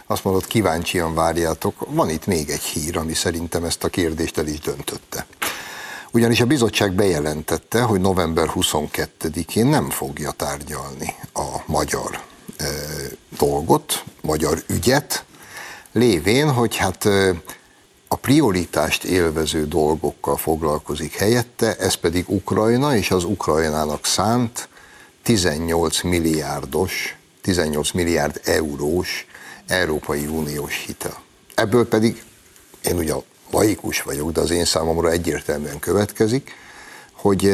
azt 0.05 0.23
mondod, 0.23 0.47
kíváncsian 0.47 1.13
várjátok. 1.13 1.85
Van 1.89 2.09
itt 2.09 2.25
még 2.25 2.49
egy 2.49 2.61
hír, 2.61 2.97
ami 2.97 3.13
szerintem 3.13 3.63
ezt 3.63 3.83
a 3.83 3.89
kérdést 3.89 4.37
el 4.37 4.47
is 4.47 4.59
döntötte. 4.59 5.25
Ugyanis 6.11 6.41
a 6.41 6.45
bizottság 6.45 6.93
bejelentette, 6.93 7.81
hogy 7.81 8.01
november 8.01 8.51
22-én 8.53 9.65
nem 9.65 9.89
fogja 9.89 10.31
tárgyalni 10.31 11.15
a 11.33 11.61
magyar 11.65 12.21
e, 12.57 12.65
dolgot, 13.37 14.03
magyar 14.21 14.63
ügyet, 14.67 15.25
lévén, 15.91 16.51
hogy 16.51 16.75
hát 16.75 17.05
e, 17.05 17.33
a 18.07 18.15
prioritást 18.15 19.03
élvező 19.03 19.67
dolgokkal 19.67 20.37
foglalkozik 20.37 21.15
helyette, 21.15 21.75
ez 21.75 21.93
pedig 21.93 22.29
Ukrajna 22.29 22.95
és 22.95 23.11
az 23.11 23.23
Ukrajnának 23.23 24.05
szánt 24.05 24.69
18 25.23 26.01
milliárdos, 26.01 27.17
18 27.41 27.91
milliárd 27.91 28.41
eurós 28.43 29.27
Európai 29.67 30.25
Uniós 30.25 30.83
hitel. 30.85 31.21
Ebből 31.55 31.87
pedig, 31.87 32.23
én 32.83 32.97
ugye 32.97 33.13
laikus 33.51 34.01
vagyok, 34.01 34.31
de 34.31 34.41
az 34.41 34.51
én 34.51 34.65
számomra 34.65 35.11
egyértelműen 35.11 35.79
következik, 35.79 36.51
hogy 37.11 37.51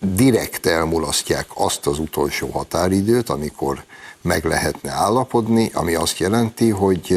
direkt 0.00 0.66
elmulasztják 0.66 1.46
azt 1.54 1.86
az 1.86 1.98
utolsó 1.98 2.48
határidőt, 2.48 3.28
amikor 3.28 3.84
meg 4.20 4.44
lehetne 4.44 4.90
állapodni, 4.90 5.70
ami 5.72 5.94
azt 5.94 6.18
jelenti, 6.18 6.70
hogy 6.70 7.16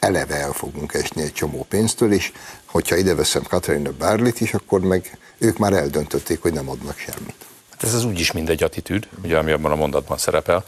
eleve 0.00 0.34
el 0.34 0.52
fogunk 0.52 0.94
esni 0.94 1.22
egy 1.22 1.32
csomó 1.32 1.66
pénztől, 1.68 2.12
és 2.12 2.32
hogyha 2.64 2.96
ide 2.96 3.14
veszem 3.14 3.42
Katarina 3.42 3.90
Bárlit 3.98 4.40
is, 4.40 4.54
akkor 4.54 4.80
meg 4.80 5.18
ők 5.38 5.58
már 5.58 5.72
eldöntötték, 5.72 6.42
hogy 6.42 6.52
nem 6.52 6.68
adnak 6.68 6.98
semmit. 6.98 7.34
Hát 7.70 7.82
ez 7.82 7.94
az 7.94 8.04
úgyis 8.04 8.32
mindegy 8.32 8.62
attitűd, 8.62 9.08
ugye, 9.24 9.38
ami 9.38 9.52
abban 9.52 9.72
a 9.72 9.76
mondatban 9.76 10.18
szerepel. 10.18 10.64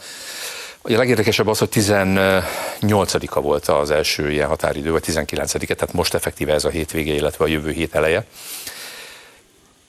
A 0.81 0.91
legérdekesebb 0.91 1.47
az, 1.47 1.57
hogy 1.57 1.69
18-a 1.71 3.41
volt 3.41 3.67
az 3.67 3.91
első 3.91 4.31
ilyen 4.31 4.47
határidő, 4.47 4.91
vagy 4.91 5.03
19-e, 5.07 5.73
tehát 5.73 5.93
most 5.93 6.13
effektíve 6.13 6.53
ez 6.53 6.65
a 6.65 6.69
hétvége, 6.69 7.13
illetve 7.13 7.45
a 7.45 7.47
jövő 7.47 7.71
hét 7.71 7.95
eleje. 7.95 8.25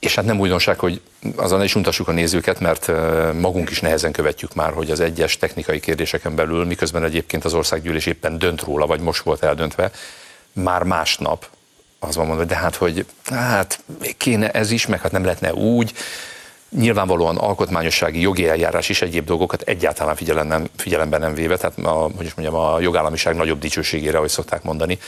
És 0.04 0.14
hát 0.14 0.24
nem 0.24 0.40
újdonság, 0.40 0.78
hogy 0.78 1.00
azon 1.36 1.62
is 1.62 1.74
untassuk 1.74 2.08
a 2.08 2.12
nézőket, 2.12 2.60
mert 2.60 2.90
magunk 3.40 3.70
is 3.70 3.80
nehezen 3.80 4.12
követjük 4.12 4.54
már, 4.54 4.72
hogy 4.72 4.90
az 4.90 5.00
egyes 5.00 5.36
technikai 5.36 5.80
kérdéseken 5.80 6.34
belül, 6.34 6.64
miközben 6.64 7.04
egyébként 7.04 7.44
az 7.44 7.54
országgyűlés 7.54 8.06
éppen 8.06 8.38
dönt 8.38 8.62
róla, 8.62 8.86
vagy 8.86 9.00
most 9.00 9.22
volt 9.22 9.42
eldöntve, 9.42 9.90
már 10.52 10.82
másnap 10.82 11.48
az 11.98 12.16
van 12.16 12.26
mondva, 12.26 12.44
de 12.44 12.56
hát, 12.56 12.74
hogy 12.74 13.06
hát 13.24 13.80
kéne 14.16 14.50
ez 14.50 14.70
is, 14.70 14.86
meg 14.86 15.00
hát 15.00 15.12
nem 15.12 15.24
lehetne 15.24 15.54
úgy, 15.54 15.92
nyilvánvalóan 16.68 17.36
alkotmányossági 17.36 18.20
jogi 18.20 18.48
eljárás 18.48 18.88
is 18.88 19.02
egyéb 19.02 19.24
dolgokat 19.24 19.62
egyáltalán 19.62 20.16
figyelemben, 20.16 20.70
figyelemben 20.76 21.20
nem 21.20 21.34
véve, 21.34 21.56
tehát 21.56 21.78
a, 21.78 22.10
hogy 22.16 22.26
is 22.26 22.34
mondjam, 22.34 22.60
a 22.60 22.80
jogállamiság 22.80 23.36
nagyobb 23.36 23.58
dicsőségére, 23.58 24.16
ahogy 24.16 24.28
szokták 24.28 24.62
mondani, 24.62 24.98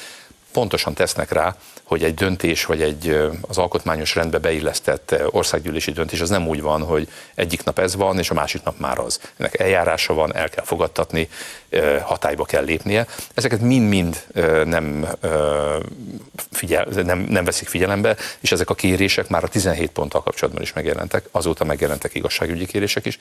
pontosan 0.53 0.95
tesznek 0.95 1.33
rá, 1.33 1.57
hogy 1.87 2.05
egy 2.05 2.15
döntés, 2.15 2.65
vagy 2.65 2.83
egy 2.83 3.19
az 3.41 3.59
alkotmányos 3.59 4.15
rendbe 4.15 4.39
beillesztett 4.39 5.15
országgyűlési 5.31 5.91
döntés 5.91 6.21
az 6.21 6.29
nem 6.29 6.49
úgy 6.49 6.61
van, 6.61 6.83
hogy 6.83 7.09
egyik 7.35 7.65
nap 7.65 7.79
ez 7.79 7.97
van, 7.97 8.19
és 8.19 8.31
a 8.31 8.35
másik 8.35 8.63
nap 8.63 8.79
már 8.79 8.99
az. 8.99 9.21
Ennek 9.37 9.59
eljárása 9.59 10.15
van, 10.15 10.35
el 10.35 10.49
kell 10.49 10.65
fogadtatni, 10.65 11.29
hatályba 12.03 12.45
kell 12.45 12.65
lépnie. 12.65 13.07
Ezeket 13.35 13.61
mind-mind 13.61 14.27
nem, 14.65 15.07
figyel, 16.51 16.85
nem, 16.85 17.19
nem 17.19 17.45
veszik 17.45 17.69
figyelembe, 17.69 18.17
és 18.41 18.53
ezek 18.53 18.71
a 18.71 18.75
kérések 18.75 19.29
már 19.29 19.45
a 19.45 19.49
17 19.49 19.91
ponttal 19.91 20.23
kapcsolatban 20.23 20.63
is 20.63 20.73
megjelentek, 20.73 21.29
azóta 21.31 21.65
megjelentek 21.65 22.15
igazságügyi 22.15 22.67
kérések 22.67 23.05
is 23.05 23.19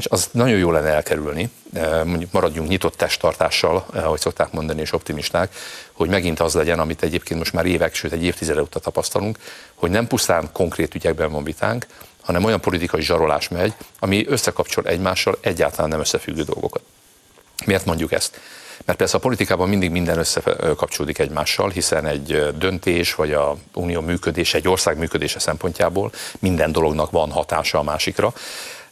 és 0.00 0.06
az 0.10 0.28
nagyon 0.32 0.58
jó 0.58 0.70
lenne 0.70 0.88
elkerülni, 0.88 1.50
eh, 1.72 2.04
mondjuk 2.04 2.32
maradjunk 2.32 2.68
nyitott 2.68 2.96
testtartással, 2.96 3.86
eh, 3.94 4.04
ahogy 4.04 4.20
szokták 4.20 4.52
mondani, 4.52 4.80
és 4.80 4.92
optimisták, 4.92 5.54
hogy 5.92 6.08
megint 6.08 6.40
az 6.40 6.54
legyen, 6.54 6.78
amit 6.78 7.02
egyébként 7.02 7.38
most 7.38 7.52
már 7.52 7.66
évek, 7.66 7.94
sőt 7.94 8.12
egy 8.12 8.24
évtizede 8.24 8.60
óta 8.60 8.78
tapasztalunk, 8.78 9.38
hogy 9.74 9.90
nem 9.90 10.06
pusztán 10.06 10.48
konkrét 10.52 10.94
ügyekben 10.94 11.32
van 11.32 11.44
vitánk, 11.44 11.86
hanem 12.20 12.44
olyan 12.44 12.60
politikai 12.60 13.02
zsarolás 13.02 13.48
megy, 13.48 13.74
ami 13.98 14.26
összekapcsol 14.28 14.84
egymással 14.84 15.38
egyáltalán 15.40 15.90
nem 15.90 16.00
összefüggő 16.00 16.42
dolgokat. 16.42 16.82
Miért 17.66 17.84
mondjuk 17.84 18.12
ezt? 18.12 18.40
Mert 18.84 18.98
persze 18.98 19.16
a 19.16 19.20
politikában 19.20 19.68
mindig 19.68 19.90
minden 19.90 20.18
összekapcsolódik 20.18 21.18
egymással, 21.18 21.70
hiszen 21.70 22.06
egy 22.06 22.56
döntés 22.58 23.14
vagy 23.14 23.32
a 23.32 23.56
unió 23.74 24.00
működése, 24.00 24.58
egy 24.58 24.68
ország 24.68 24.98
működése 24.98 25.38
szempontjából 25.38 26.12
minden 26.38 26.72
dolognak 26.72 27.10
van 27.10 27.30
hatása 27.30 27.78
a 27.78 27.82
másikra. 27.82 28.32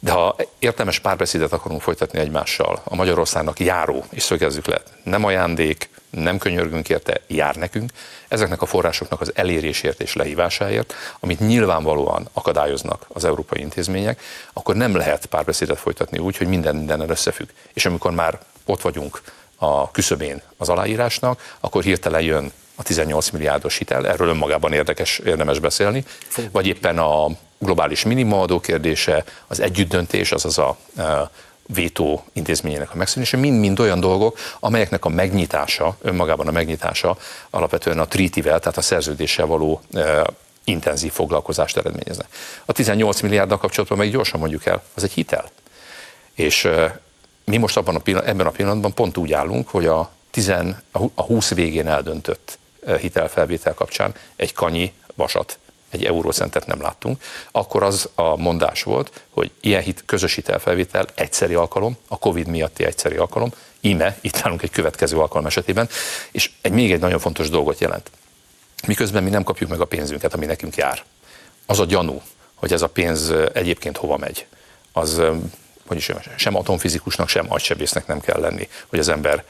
De 0.01 0.13
ha 0.13 0.37
értelmes 0.59 0.99
párbeszédet 0.99 1.53
akarunk 1.53 1.83
folytatni 1.83 2.19
egymással, 2.19 2.81
a 2.85 2.95
Magyarországnak 2.95 3.61
járó, 3.61 4.05
és 4.11 4.23
szögezzük 4.23 4.67
le, 4.67 4.83
nem 5.03 5.25
ajándék, 5.25 5.91
nem 6.11 6.39
könyörgünk 6.39 6.89
érte, 6.89 7.21
jár 7.27 7.57
nekünk, 7.57 7.91
ezeknek 8.29 8.63
a 8.63 8.67
forrásoknak 8.67 9.21
az 9.21 9.33
elérésért 9.35 10.01
és 10.01 10.15
lehívásáért, 10.15 10.95
amit 11.21 11.41
nyilvánvalóan 11.41 12.29
akadályoznak 12.33 13.07
az 13.09 13.25
európai 13.25 13.61
intézmények, 13.61 14.21
akkor 14.53 14.77
nem 14.77 14.97
lehet 14.97 15.27
párbeszédet 15.27 15.79
folytatni 15.79 16.19
úgy, 16.19 16.37
hogy 16.37 16.47
minden 16.47 16.77
mindennel 16.77 17.09
összefügg. 17.09 17.49
És 17.73 17.87
amikor 17.87 18.11
már 18.11 18.39
ott 18.65 18.81
vagyunk 18.81 19.23
a 19.57 19.91
küszöbén 19.91 20.43
az 20.57 20.69
aláírásnak, 20.69 21.57
akkor 21.61 21.83
hirtelen 21.83 22.23
jön 22.23 22.53
a 22.79 22.83
18 22.83 23.31
milliárdos 23.31 23.77
hitel, 23.77 24.09
erről 24.09 24.29
önmagában 24.29 24.73
érdekes, 24.73 25.19
érdemes 25.19 25.59
beszélni, 25.59 26.05
vagy 26.53 26.67
éppen 26.67 26.99
a 26.99 27.29
globális 27.59 28.05
minimumadó 28.05 28.61
kérdése, 28.61 29.25
az 29.47 29.61
együttdöntés, 29.61 30.33
azaz 30.33 30.59
a 30.59 30.77
vétó 31.67 32.25
intézményének 32.33 32.93
a 32.93 32.97
megszűnése, 32.97 33.37
mind-mind 33.37 33.81
olyan 33.81 34.01
dolgok, 34.01 34.39
amelyeknek 34.61 35.05
a 35.05 35.09
megnyitása, 35.09 35.97
önmagában 36.03 36.49
a 36.49 36.51
megnyitása 36.51 37.17
alapvetően 37.51 37.99
a 37.99 38.07
trítivel, 38.07 38.59
tehát 38.59 38.77
a 38.77 38.83
szerződéssel 38.83 39.47
való 39.47 39.81
e, 39.93 40.27
intenzív 40.65 41.13
foglalkozást 41.13 41.77
eredményezne. 41.77 42.27
A 42.65 42.73
18 42.73 43.21
milliárddal 43.21 43.59
kapcsolatban 43.59 43.99
meg 43.99 44.11
gyorsan 44.11 44.41
mondjuk 44.41 44.67
el, 44.67 44.83
az 44.95 45.05
egy 45.05 45.13
hitel. 45.13 45.51
És 46.35 46.65
e, 46.65 47.01
mi 47.45 47.57
most 47.57 47.77
abban 47.77 47.97
a 47.97 48.01
ebben 48.05 48.47
a 48.47 48.51
pillanatban 48.51 48.95
pont 48.95 49.17
úgy 49.17 49.33
állunk, 49.33 49.69
hogy 49.69 49.87
a, 49.87 50.11
10, 50.31 50.53
a 51.15 51.23
20 51.23 51.55
végén 51.55 51.89
eldöntött 51.89 52.59
hitelfelvétel 53.01 53.75
kapcsán 53.75 54.15
egy 54.37 54.53
kanyi 54.53 54.93
vasat 55.15 55.59
egy 55.91 56.05
eurócentet 56.05 56.67
nem 56.67 56.81
láttunk, 56.81 57.23
akkor 57.51 57.83
az 57.83 58.09
a 58.15 58.37
mondás 58.37 58.83
volt, 58.83 59.25
hogy 59.31 59.51
ilyen 59.61 59.83
hit, 59.83 60.03
közös 60.07 60.35
hitelfelvétel 60.35 61.07
egyszeri 61.15 61.55
alkalom, 61.55 61.97
a 62.09 62.19
Covid 62.19 62.47
miatti 62.47 62.85
egyszeri 62.85 63.17
alkalom, 63.17 63.53
íme, 63.81 64.19
itt 64.21 64.41
állunk 64.43 64.63
egy 64.63 64.71
következő 64.71 65.19
alkalom 65.19 65.47
esetében, 65.47 65.89
és 66.31 66.51
egy 66.61 66.73
még 66.73 66.93
egy 66.93 67.01
nagyon 67.01 67.19
fontos 67.19 67.51
dolgot 67.51 67.81
jelent. 67.81 68.11
Miközben 68.87 69.23
mi 69.23 69.31
nem 69.31 69.43
kapjuk 69.43 69.71
meg 69.71 69.81
a 69.81 69.85
pénzünket, 69.85 70.35
ami 70.35 70.47
nekünk 70.47 70.77
jár. 70.77 71.03
Az 71.67 71.79
a 71.79 71.85
gyanú, 71.85 72.23
hogy 72.55 72.73
ez 72.73 72.83
a 72.83 72.89
pénz 72.89 73.33
egyébként 73.53 73.97
hova 73.97 74.17
megy, 74.17 74.47
az 74.93 75.23
hogy 75.87 75.97
is 75.97 76.13
sem 76.37 76.57
atomfizikusnak, 76.57 77.29
sem 77.29 77.53
agysebésznek 77.53 78.07
nem 78.07 78.21
kell 78.21 78.41
lenni, 78.41 78.69
hogy 78.87 78.99
az 78.99 79.09
ember 79.09 79.45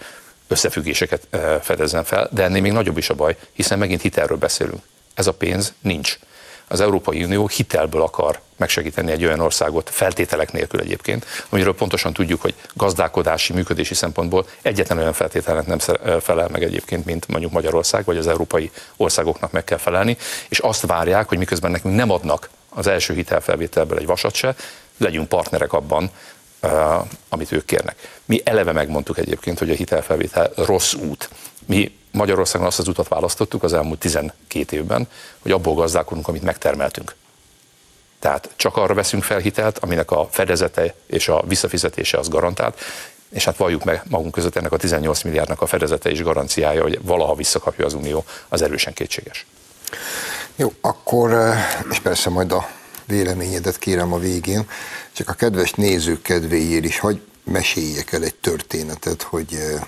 összefüggéseket 0.48 1.28
fedezzen 1.62 2.04
fel, 2.04 2.28
de 2.32 2.42
ennél 2.42 2.60
még 2.60 2.72
nagyobb 2.72 2.98
is 2.98 3.10
a 3.10 3.14
baj, 3.14 3.36
hiszen 3.52 3.78
megint 3.78 4.02
hitelről 4.02 4.38
beszélünk. 4.38 4.82
Ez 5.14 5.26
a 5.26 5.32
pénz 5.32 5.72
nincs 5.80 6.18
az 6.68 6.80
Európai 6.80 7.24
Unió 7.24 7.46
hitelből 7.46 8.02
akar 8.02 8.40
megsegíteni 8.56 9.12
egy 9.12 9.24
olyan 9.24 9.40
országot, 9.40 9.90
feltételek 9.90 10.52
nélkül 10.52 10.80
egyébként, 10.80 11.26
amiről 11.48 11.74
pontosan 11.74 12.12
tudjuk, 12.12 12.40
hogy 12.40 12.54
gazdálkodási, 12.74 13.52
működési 13.52 13.94
szempontból 13.94 14.46
egyetlen 14.62 14.98
olyan 14.98 15.12
feltételnek 15.12 15.66
nem 15.66 15.78
felel 16.20 16.48
meg 16.48 16.62
egyébként, 16.62 17.04
mint 17.04 17.28
mondjuk 17.28 17.52
Magyarország, 17.52 18.04
vagy 18.04 18.16
az 18.16 18.26
európai 18.26 18.70
országoknak 18.96 19.52
meg 19.52 19.64
kell 19.64 19.78
felelni, 19.78 20.16
és 20.48 20.58
azt 20.58 20.86
várják, 20.86 21.28
hogy 21.28 21.38
miközben 21.38 21.70
nekünk 21.70 21.94
nem 21.94 22.10
adnak 22.10 22.50
az 22.68 22.86
első 22.86 23.14
hitelfelvételből 23.14 23.98
egy 23.98 24.06
vasat 24.06 24.34
se, 24.34 24.54
legyünk 24.98 25.28
partnerek 25.28 25.72
abban, 25.72 26.10
amit 27.28 27.52
ők 27.52 27.64
kérnek. 27.64 27.96
Mi 28.24 28.40
eleve 28.44 28.72
megmondtuk 28.72 29.18
egyébként, 29.18 29.58
hogy 29.58 29.70
a 29.70 29.74
hitelfelvétel 29.74 30.50
rossz 30.56 30.94
út. 30.94 31.30
Mi 31.66 31.96
Magyarországon 32.10 32.66
azt 32.66 32.78
az 32.78 32.88
utat 32.88 33.08
választottuk 33.08 33.62
az 33.62 33.72
elmúlt 33.72 33.98
12 33.98 34.76
évben, 34.76 35.08
hogy 35.38 35.52
abból 35.52 35.74
gazdálkodunk, 35.74 36.28
amit 36.28 36.42
megtermeltünk. 36.42 37.14
Tehát 38.18 38.50
csak 38.56 38.76
arra 38.76 38.94
veszünk 38.94 39.22
fel 39.22 39.38
hitelt, 39.38 39.78
aminek 39.78 40.10
a 40.10 40.28
fedezete 40.30 40.94
és 41.06 41.28
a 41.28 41.42
visszafizetése 41.46 42.18
az 42.18 42.28
garantált, 42.28 42.80
és 43.28 43.44
hát 43.44 43.56
valljuk 43.56 43.84
meg 43.84 44.02
magunk 44.08 44.32
között 44.32 44.56
ennek 44.56 44.72
a 44.72 44.76
18 44.76 45.22
milliárdnak 45.22 45.62
a 45.62 45.66
fedezete 45.66 46.10
és 46.10 46.22
garanciája, 46.22 46.82
hogy 46.82 46.98
valaha 47.02 47.34
visszakapja 47.34 47.84
az 47.84 47.94
Unió, 47.94 48.24
az 48.48 48.62
erősen 48.62 48.92
kétséges. 48.92 49.46
Jó, 50.56 50.72
akkor, 50.80 51.32
eh, 51.32 51.76
és 51.90 51.98
persze 51.98 52.30
majd 52.30 52.52
a 52.52 52.68
véleményedet 53.08 53.78
kérem 53.78 54.12
a 54.12 54.18
végén, 54.18 54.68
csak 55.12 55.28
a 55.28 55.32
kedves 55.32 55.72
nézők 55.72 56.22
kedvéért 56.22 56.84
is, 56.84 56.98
hogy 56.98 57.20
meséljek 57.44 58.12
el 58.12 58.22
egy 58.22 58.34
történetet, 58.34 59.22
hogy 59.22 59.54
eh, 59.54 59.82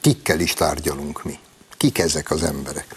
kikkel 0.00 0.40
is 0.40 0.52
tárgyalunk 0.52 1.24
mi. 1.24 1.38
Kik 1.76 1.98
ezek 1.98 2.30
az 2.30 2.42
emberek? 2.42 2.94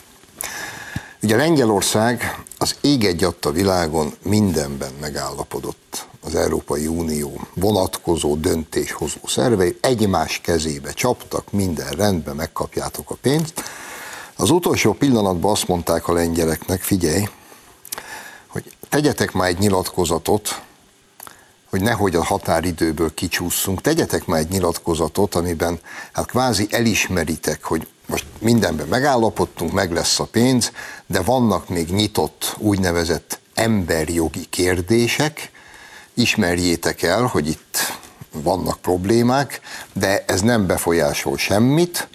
Ugye 1.22 1.36
Lengyelország 1.36 2.44
az 2.58 2.76
ég 2.82 3.06
egy 3.06 3.24
a 3.42 3.52
világon 3.52 4.14
mindenben 4.24 4.92
megállapodott 5.02 6.08
az 6.22 6.36
Európai 6.36 6.88
Unió 6.88 7.48
vonatkozó 7.54 8.36
döntéshozó 8.36 9.20
szervei, 9.26 9.78
egymás 9.82 10.42
kezébe 10.44 10.92
csaptak, 10.92 11.52
minden 11.52 11.90
rendben, 11.90 12.36
megkapjátok 12.36 13.10
a 13.10 13.16
pénzt. 13.22 13.64
Az 14.36 14.50
utolsó 14.50 14.94
pillanatban 14.94 15.52
azt 15.52 15.68
mondták 15.68 16.08
a 16.08 16.14
lengyeleknek, 16.14 16.82
figyelj, 16.82 17.28
tegyetek 18.90 19.32
már 19.32 19.48
egy 19.48 19.58
nyilatkozatot, 19.58 20.62
hogy 21.70 21.82
nehogy 21.82 22.16
a 22.16 22.24
határidőből 22.24 23.14
kicsúszunk, 23.14 23.82
tegyetek 23.82 24.26
már 24.26 24.40
egy 24.40 24.50
nyilatkozatot, 24.50 25.36
amiben 25.36 25.80
hát 26.14 26.26
kvázi 26.26 26.68
elismeritek, 26.72 27.64
hogy 27.64 27.88
most 28.06 28.26
mindenben 28.40 28.88
megállapodtunk, 28.88 29.72
meg 29.72 29.92
lesz 29.92 30.20
a 30.20 30.26
pénz, 30.26 30.72
de 31.06 31.22
vannak 31.22 31.70
még 31.70 31.90
nyitott 31.90 32.56
úgynevezett 32.58 33.40
emberjogi 33.54 34.46
kérdések, 34.50 35.52
ismerjétek 36.14 37.02
el, 37.02 37.24
hogy 37.24 37.48
itt 37.48 37.78
vannak 38.32 38.80
problémák, 38.80 39.62
de 39.94 40.24
ez 40.28 40.42
nem 40.42 40.68
befolyásol 40.68 41.38
semmit, 41.38 42.08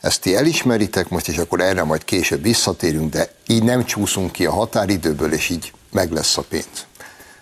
ezt 0.00 0.20
ti 0.20 0.36
elismeritek 0.36 1.08
most, 1.08 1.28
és 1.28 1.36
akkor 1.36 1.60
erre 1.60 1.84
majd 1.84 2.04
később 2.04 2.42
visszatérünk, 2.42 3.10
de 3.10 3.32
így 3.46 3.62
nem 3.62 3.84
csúszunk 3.84 4.32
ki 4.32 4.46
a 4.46 4.52
határidőből, 4.52 5.32
és 5.32 5.48
így 5.48 5.72
meg 5.94 6.12
lesz 6.12 6.36
a 6.36 6.44
pénz. 6.48 6.86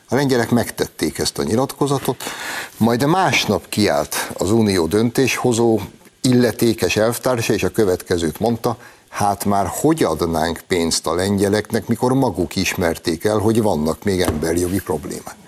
A 0.09 0.15
lengyelek 0.15 0.51
megtették 0.51 1.19
ezt 1.19 1.39
a 1.39 1.43
nyilatkozatot, 1.43 2.23
majd 2.77 3.07
másnap 3.07 3.69
kiállt 3.69 4.31
az 4.33 4.51
unió 4.51 4.87
döntéshozó 4.87 5.81
illetékes 6.21 6.97
elvtársa, 6.97 7.53
és 7.53 7.63
a 7.63 7.71
következőt 7.71 8.41
mondta, 8.41 8.77
hát 9.09 9.45
már 9.45 9.67
hogy 9.67 10.03
adnánk 10.03 10.61
pénzt 10.69 11.07
a 11.07 11.15
lengyeleknek, 11.15 11.87
mikor 11.87 12.13
maguk 12.13 12.57
ismerték 12.57 13.25
el, 13.25 13.39
hogy 13.39 13.63
vannak 13.63 14.05
még 14.05 14.21
emberjogi 14.21 14.81
problémák 14.81 15.42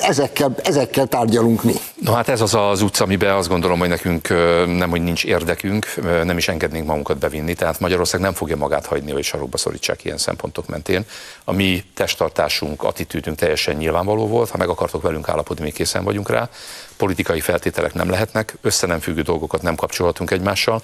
ezekkel, 0.00 0.54
ezekkel 0.62 1.06
tárgyalunk 1.06 1.62
mi. 1.62 1.72
No 2.00 2.12
hát 2.12 2.28
ez 2.28 2.40
az 2.40 2.54
az 2.54 2.82
utca, 2.82 3.04
amiben 3.04 3.34
azt 3.34 3.48
gondolom, 3.48 3.78
hogy 3.78 3.88
nekünk 3.88 4.28
nem, 4.66 4.90
hogy 4.90 5.02
nincs 5.02 5.24
érdekünk, 5.24 5.94
nem 6.24 6.36
is 6.36 6.48
engednénk 6.48 6.86
magunkat 6.86 7.18
bevinni, 7.18 7.54
tehát 7.54 7.80
Magyarország 7.80 8.20
nem 8.20 8.32
fogja 8.32 8.56
magát 8.56 8.86
hagyni, 8.86 9.12
hogy 9.12 9.24
sarokba 9.24 9.56
szorítsák 9.56 10.04
ilyen 10.04 10.18
szempontok 10.18 10.66
mentén. 10.66 11.04
A 11.44 11.52
mi 11.52 11.84
testtartásunk, 11.94 12.82
attitűdünk 12.82 13.36
teljesen 13.36 13.76
nyilvánvaló 13.76 14.26
volt, 14.26 14.50
ha 14.50 14.58
meg 14.58 14.68
akartok 14.68 15.02
velünk 15.02 15.28
állapodni, 15.28 15.64
mi 15.64 15.70
készen 15.70 16.04
vagyunk 16.04 16.30
rá. 16.30 16.48
Politikai 16.96 17.40
feltételek 17.40 17.94
nem 17.94 18.10
lehetnek, 18.10 18.56
össze 18.60 18.86
nem 18.86 19.00
függő 19.00 19.22
dolgokat 19.22 19.62
nem 19.62 19.74
kapcsolhatunk 19.74 20.30
egymással. 20.30 20.82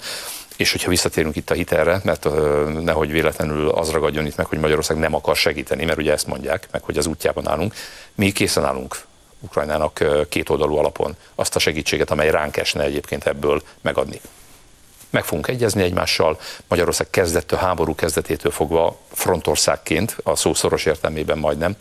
És 0.61 0.71
hogyha 0.71 0.89
visszatérünk 0.89 1.35
itt 1.35 1.49
a 1.49 1.53
hitelre, 1.53 2.01
mert 2.03 2.27
nehogy 2.83 3.11
véletlenül 3.11 3.69
az 3.69 3.89
ragadjon 3.89 4.25
itt 4.25 4.35
meg, 4.35 4.45
hogy 4.45 4.59
Magyarország 4.59 4.97
nem 4.97 5.15
akar 5.15 5.35
segíteni, 5.35 5.85
mert 5.85 5.97
ugye 5.97 6.11
ezt 6.11 6.27
mondják, 6.27 6.67
meg 6.71 6.81
hogy 6.83 6.97
az 6.97 7.05
útjában 7.05 7.47
állunk, 7.47 7.73
mi 8.15 8.31
készen 8.31 8.65
állunk 8.65 9.01
Ukrajnának 9.39 10.03
két 10.29 10.49
oldalú 10.49 10.75
alapon 10.75 11.15
azt 11.35 11.55
a 11.55 11.59
segítséget, 11.59 12.11
amely 12.11 12.29
ránk 12.29 12.57
esne 12.57 12.83
egyébként 12.83 13.25
ebből 13.25 13.61
megadni. 13.81 14.21
Meg 15.09 15.23
fogunk 15.23 15.47
egyezni 15.47 15.83
egymással. 15.83 16.39
Magyarország 16.67 17.09
kezdettől, 17.09 17.59
háború 17.59 17.95
kezdetétől 17.95 18.51
fogva 18.51 18.97
frontországként, 19.11 20.17
a 20.23 20.35
szó 20.35 20.53
szoros 20.53 20.85
értelmében 20.85 21.37
majdnem, 21.37 21.75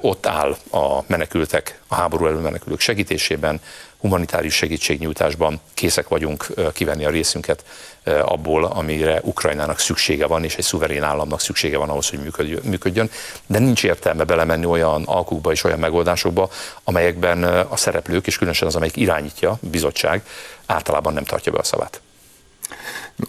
ott 0.00 0.26
áll 0.26 0.56
a 0.70 1.02
menekültek, 1.06 1.80
a 1.86 1.94
háború 1.94 2.26
elő 2.26 2.38
menekülők 2.38 2.80
segítésében, 2.80 3.60
humanitárius 4.04 4.54
segítségnyújtásban 4.54 5.60
készek 5.74 6.08
vagyunk 6.08 6.46
kivenni 6.72 7.04
a 7.04 7.10
részünket 7.10 7.64
abból, 8.04 8.64
amire 8.64 9.20
Ukrajnának 9.22 9.78
szüksége 9.78 10.26
van, 10.26 10.44
és 10.44 10.56
egy 10.56 10.64
szuverén 10.64 11.02
államnak 11.02 11.40
szüksége 11.40 11.78
van 11.78 11.88
ahhoz, 11.88 12.08
hogy 12.08 12.18
működjön. 12.62 13.10
De 13.46 13.58
nincs 13.58 13.84
értelme 13.84 14.24
belemenni 14.24 14.64
olyan 14.64 15.02
alkukba 15.04 15.52
és 15.52 15.64
olyan 15.64 15.78
megoldásokba, 15.78 16.50
amelyekben 16.82 17.44
a 17.44 17.76
szereplők, 17.76 18.26
és 18.26 18.36
különösen 18.36 18.68
az, 18.68 18.76
amelyik 18.76 18.96
irányítja, 18.96 19.50
a 19.50 19.58
bizottság, 19.60 20.22
általában 20.66 21.12
nem 21.12 21.24
tartja 21.24 21.52
be 21.52 21.58
a 21.58 21.64
szavát. 21.64 22.00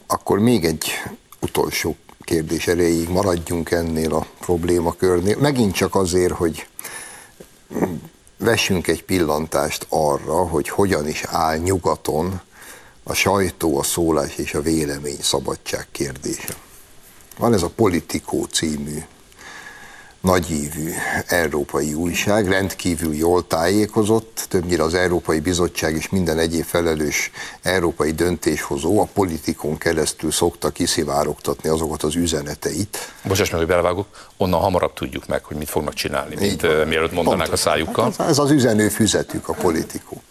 Akkor 0.07 0.39
még 0.39 0.65
egy 0.65 0.91
utolsó 1.41 1.95
kérdés 2.21 2.67
erejéig 2.67 3.09
maradjunk 3.09 3.71
ennél 3.71 4.13
a 4.13 4.25
problémakörnél. 4.39 5.37
Megint 5.37 5.75
csak 5.75 5.95
azért, 5.95 6.33
hogy 6.33 6.67
vessünk 8.37 8.87
egy 8.87 9.03
pillantást 9.03 9.85
arra, 9.89 10.47
hogy 10.47 10.69
hogyan 10.69 11.07
is 11.07 11.23
áll 11.23 11.57
nyugaton 11.57 12.41
a 13.03 13.13
sajtó, 13.13 13.77
a 13.77 13.83
szólás 13.83 14.35
és 14.35 14.53
a 14.53 14.61
vélemény 14.61 15.21
szabadság 15.21 15.87
kérdése. 15.91 16.55
Van 17.37 17.53
ez 17.53 17.63
a 17.63 17.69
Politikó 17.69 18.43
című 18.43 19.03
nagyívű 20.25 20.91
európai 21.27 21.93
újság, 21.93 22.47
rendkívül 22.47 23.15
jól 23.15 23.47
tájékozott, 23.47 24.45
többnyire 24.49 24.83
az 24.83 24.93
Európai 24.93 25.39
Bizottság 25.39 25.95
és 25.95 26.09
minden 26.09 26.39
egyéb 26.39 26.63
felelős 26.63 27.31
európai 27.61 28.11
döntéshozó 28.11 29.01
a 29.01 29.07
politikon 29.13 29.77
keresztül 29.77 30.31
szokta 30.31 30.69
kiszivárogtatni 30.69 31.69
azokat 31.69 32.03
az 32.03 32.15
üzeneteit. 32.15 32.97
Bocsáss 33.23 33.49
meg, 33.49 33.59
hogy 33.59 33.69
belevágok, 33.69 34.07
onnan 34.37 34.59
hamarabb 34.59 34.93
tudjuk 34.93 35.27
meg, 35.27 35.43
hogy 35.43 35.57
mit 35.57 35.69
fognak 35.69 35.93
csinálni, 35.93 36.35
mint 36.39 36.63
uh, 36.63 36.85
mielőtt 36.85 37.11
mondanák 37.11 37.51
a 37.51 37.55
szájukkal. 37.55 38.13
Hát 38.17 38.29
ez 38.29 38.37
az 38.37 38.51
üzenő 38.51 38.89
füzetük, 38.89 39.49
a 39.49 39.53
politikó. 39.53 40.21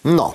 Na, 0.00 0.34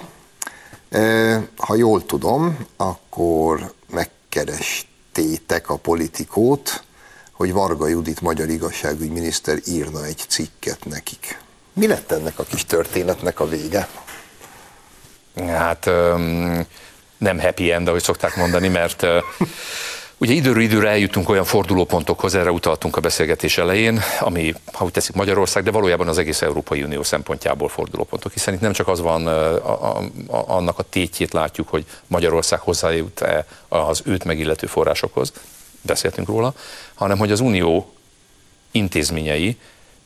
ha 1.58 1.76
jól 1.76 2.06
tudom, 2.06 2.58
akkor 2.78 3.74
megkerestétek 3.90 5.70
a 5.70 5.76
politikót, 5.76 6.84
hogy 7.42 7.54
Varga 7.54 7.88
Judit 7.88 8.22
magyar 8.22 8.50
igazságügyminiszter 8.50 9.58
írna 9.66 10.06
egy 10.06 10.24
cikket 10.28 10.86
nekik. 10.86 11.40
Mi 11.74 11.88
lett 11.88 12.12
ennek 12.12 12.40
a 12.40 12.44
kis 12.44 12.66
történetnek 12.66 13.40
a 13.40 13.48
vége? 13.48 13.88
Hát 15.48 15.86
nem 17.18 17.40
happy 17.40 17.72
end, 17.72 17.88
ahogy 17.88 18.04
szokták 18.04 18.36
mondani, 18.36 18.68
mert 18.68 19.06
Ugye 20.18 20.34
időről 20.34 20.62
időre 20.62 20.90
eljutunk 20.90 21.30
olyan 21.30 21.44
fordulópontokhoz, 21.44 22.36
erre 22.36 22.52
utaltunk 22.52 22.96
a 22.96 23.02
beszélgetés 23.02 23.58
elején, 23.58 24.02
ami, 24.20 24.54
ha 24.74 24.86
úgy 24.86 24.92
teszik 24.92 25.16
Magyarország, 25.16 25.64
de 25.64 25.72
valójában 25.72 26.08
az 26.08 26.18
egész 26.18 26.42
Európai 26.42 26.84
Unió 26.84 27.04
szempontjából 27.04 27.70
fordulópontok, 27.70 28.32
hiszen 28.32 28.54
itt 28.54 28.60
nem 28.60 28.74
csak 28.74 28.88
az 28.88 29.00
van, 29.00 29.28
a, 29.28 29.98
a, 29.98 30.04
annak 30.28 30.80
a 30.80 30.84
tétjét 30.90 31.34
látjuk, 31.34 31.70
hogy 31.70 31.86
Magyarország 32.08 32.60
hozzájut-e 32.60 33.46
az 33.68 34.02
őt 34.06 34.24
megillető 34.24 34.68
forrásokhoz, 34.68 35.32
beszéltünk 35.82 36.28
róla, 36.28 36.54
hanem 36.94 37.18
hogy 37.18 37.32
az 37.32 37.40
Unió 37.40 37.94
intézményei 38.72 39.58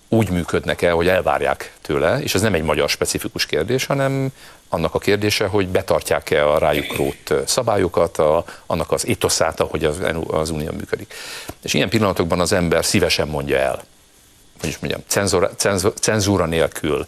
úgy 0.09 0.29
működnek 0.29 0.81
el, 0.81 0.93
hogy 0.93 1.07
elvárják 1.07 1.73
tőle, 1.81 2.21
és 2.21 2.35
ez 2.35 2.41
nem 2.41 2.53
egy 2.53 2.63
magyar 2.63 2.89
specifikus 2.89 3.45
kérdés, 3.45 3.85
hanem 3.85 4.31
annak 4.69 4.93
a 4.93 4.99
kérdése, 4.99 5.45
hogy 5.45 5.67
betartják-e 5.67 6.49
a 6.49 6.57
rájuk 6.57 6.95
rót 6.95 7.47
szabályokat, 7.47 8.17
a, 8.17 8.45
annak 8.65 8.91
az 8.91 9.07
etoszát, 9.07 9.59
ahogy 9.59 9.85
az, 9.85 10.01
az 10.27 10.49
unió 10.49 10.71
működik. 10.71 11.13
És 11.61 11.73
ilyen 11.73 11.89
pillanatokban 11.89 12.39
az 12.39 12.51
ember 12.51 12.85
szívesen 12.85 13.27
mondja 13.27 13.57
el, 13.57 13.83
hogy 14.59 14.69
is 14.69 14.77
mondjam, 14.79 15.01
cenzúra, 15.07 15.49
cenzúra 15.99 16.45
nélkül, 16.45 17.07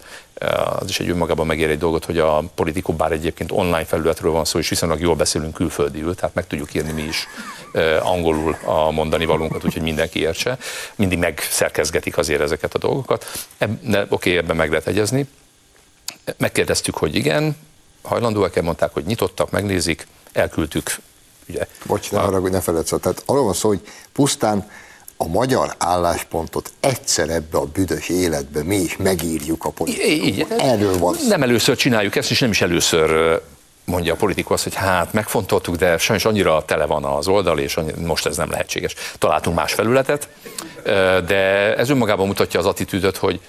az 0.80 0.90
is 0.90 1.00
egy 1.00 1.10
önmagában 1.10 1.46
megér 1.46 1.70
egy 1.70 1.78
dolgot, 1.78 2.06
hogy 2.06 2.18
a 2.20 2.44
politikó 2.56 2.94
bár 2.94 3.12
egyébként 3.12 3.52
online 3.52 3.86
felületről 3.86 4.32
van 4.32 4.46
szó, 4.46 4.60
és 4.60 4.70
viszonylag 4.70 5.00
jól 5.00 5.16
beszélünk 5.16 5.54
külföldiül, 5.54 6.16
tehát 6.16 6.36
meg 6.36 6.48
tudjuk 6.48 6.74
írni 6.74 6.92
mi 6.92 7.02
is 7.02 7.28
angolul 8.02 8.58
a 8.66 8.92
mondani 8.92 9.26
valunkat, 9.26 9.66
úgyhogy 9.66 9.82
mindenki 9.82 10.20
értse. 10.20 10.58
Mindig 10.96 11.18
megszerkezgetik 11.18 12.18
azért 12.18 12.42
ezeket 12.42 12.74
a 12.74 12.78
dolgokat. 12.78 13.26
Oké, 13.60 14.06
okay, 14.10 14.38
ebben 14.38 14.56
meg 14.56 14.70
lehet 14.70 14.88
egyezni. 14.88 15.28
Megkérdeztük, 16.38 16.96
hogy 16.96 17.16
igen, 17.16 17.58
hajlandóak-e, 18.02 18.62
mondták, 18.62 18.94
hogy 18.94 19.06
nyitottak, 19.06 19.50
megnézik, 19.50 20.08
elküldtük. 20.32 20.96
Ugye. 21.50 21.68
Bocs, 21.86 22.12
ne 22.12 22.20
arra, 22.20 22.40
hogy 22.40 22.52
ne 22.52 22.62
feledsz, 22.62 22.94
tehát 23.02 23.24
arról 23.26 23.44
van 23.44 23.54
szó, 23.54 23.68
hogy 23.68 23.82
pusztán 24.12 24.70
a 25.18 25.28
magyar 25.28 25.76
álláspontot 25.78 26.72
egyszer 26.80 27.30
ebbe 27.30 27.58
a 27.58 27.66
büdös 27.66 28.10
életbe 28.10 28.64
mi 28.64 28.76
is 28.76 28.98
megírjuk 28.98 29.66
a 29.66 29.70
politikában. 29.70 30.60
Erről 30.60 30.98
van 30.98 31.14
szó. 31.14 31.28
Nem 31.28 31.44
először 31.44 31.76
csináljuk 31.76 32.16
ezt, 32.16 32.32
és 32.32 32.40
nem 32.40 32.50
is 32.50 32.62
először 32.62 33.40
mondja 33.86 34.14
a 34.14 34.16
politikus 34.16 34.54
azt, 34.54 34.64
hogy 34.64 34.76
hát 34.76 35.14
megfontoltuk, 35.14 35.76
de 35.76 35.98
sajnos 35.98 36.26
annyira 36.26 36.66
tele 36.66 36.86
van 36.86 37.04
az 37.04 37.28
oldal, 37.28 37.60
és 37.60 37.80
most 38.06 38.26
ez 38.26 38.38
nem 38.38 38.50
lehetséges. 38.50 38.96
Találtunk 39.18 39.56
más 39.56 39.74
felületet, 39.74 40.30
de 41.28 41.76
ez 41.76 41.90
önmagában 41.90 42.28
mutatja 42.28 42.60
az 42.60 42.66
attitűdöt, 42.66 43.18
hogy 43.18 43.40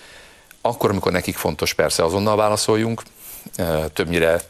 akkor, 0.60 0.90
amikor 0.90 1.12
nekik 1.12 1.36
fontos, 1.36 1.74
persze 1.74 2.04
azonnal 2.04 2.36
válaszoljunk, 2.36 3.02
többnyire 3.92 4.40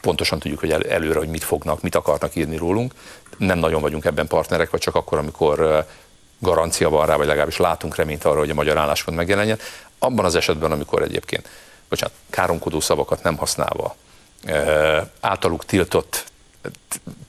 pontosan 0.00 0.38
tudjuk, 0.38 0.60
hogy 0.60 0.70
előre, 0.70 1.18
hogy 1.18 1.28
mit 1.28 1.44
fognak, 1.44 1.82
mit 1.82 1.94
akarnak 1.94 2.36
írni 2.36 2.56
rólunk. 2.56 2.92
Nem 3.38 3.58
nagyon 3.58 3.80
vagyunk 3.80 4.04
ebben 4.04 4.26
partnerek, 4.26 4.70
vagy 4.70 4.80
csak 4.80 4.94
akkor, 4.94 5.18
amikor 5.18 5.86
garancia 6.42 6.88
van 6.88 7.06
rá, 7.06 7.16
vagy 7.16 7.26
legalábbis 7.26 7.56
látunk 7.56 7.96
reményt 7.96 8.24
arra, 8.24 8.38
hogy 8.38 8.50
a 8.50 8.54
magyar 8.54 8.78
álláspont 8.78 9.16
megjelenjen. 9.16 9.58
Abban 9.98 10.24
az 10.24 10.34
esetben, 10.34 10.72
amikor 10.72 11.02
egyébként, 11.02 11.48
bocsánat, 11.88 12.14
káromkodó 12.30 12.80
szavakat 12.80 13.22
nem 13.22 13.36
használva, 13.36 13.96
általuk 15.20 15.64
tiltott 15.64 16.24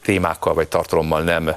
témákkal 0.01 0.53
vagy 0.53 0.67
tartalommal 0.67 1.21
nem 1.21 1.55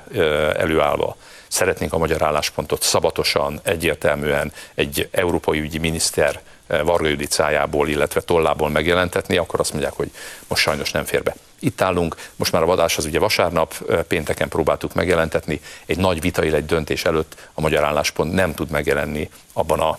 előállva 0.56 1.16
szeretnénk 1.48 1.92
a 1.92 1.98
magyar 1.98 2.22
álláspontot 2.22 2.82
szabatosan, 2.82 3.60
egyértelműen 3.62 4.52
egy 4.74 5.08
európai 5.10 5.60
ügyi 5.60 5.78
miniszter 5.78 6.40
Varga 6.66 7.08
Judit 7.08 7.30
szájából, 7.30 7.88
illetve 7.88 8.20
tollából 8.20 8.70
megjelentetni, 8.70 9.36
akkor 9.36 9.60
azt 9.60 9.72
mondják, 9.72 9.92
hogy 9.92 10.10
most 10.48 10.62
sajnos 10.62 10.90
nem 10.90 11.04
fér 11.04 11.22
be. 11.22 11.34
Itt 11.58 11.80
állunk, 11.80 12.16
most 12.36 12.52
már 12.52 12.62
a 12.62 12.66
vadás 12.66 12.96
az 12.96 13.04
ugye 13.04 13.18
vasárnap, 13.18 13.74
pénteken 14.08 14.48
próbáltuk 14.48 14.94
megjelentetni, 14.94 15.60
egy 15.86 15.98
nagy 15.98 16.20
vita, 16.20 16.42
egy 16.42 16.66
döntés 16.66 17.04
előtt 17.04 17.48
a 17.54 17.60
magyar 17.60 17.84
álláspont 17.84 18.32
nem 18.32 18.54
tud 18.54 18.70
megjelenni 18.70 19.30
abban 19.52 19.80
a 19.80 19.98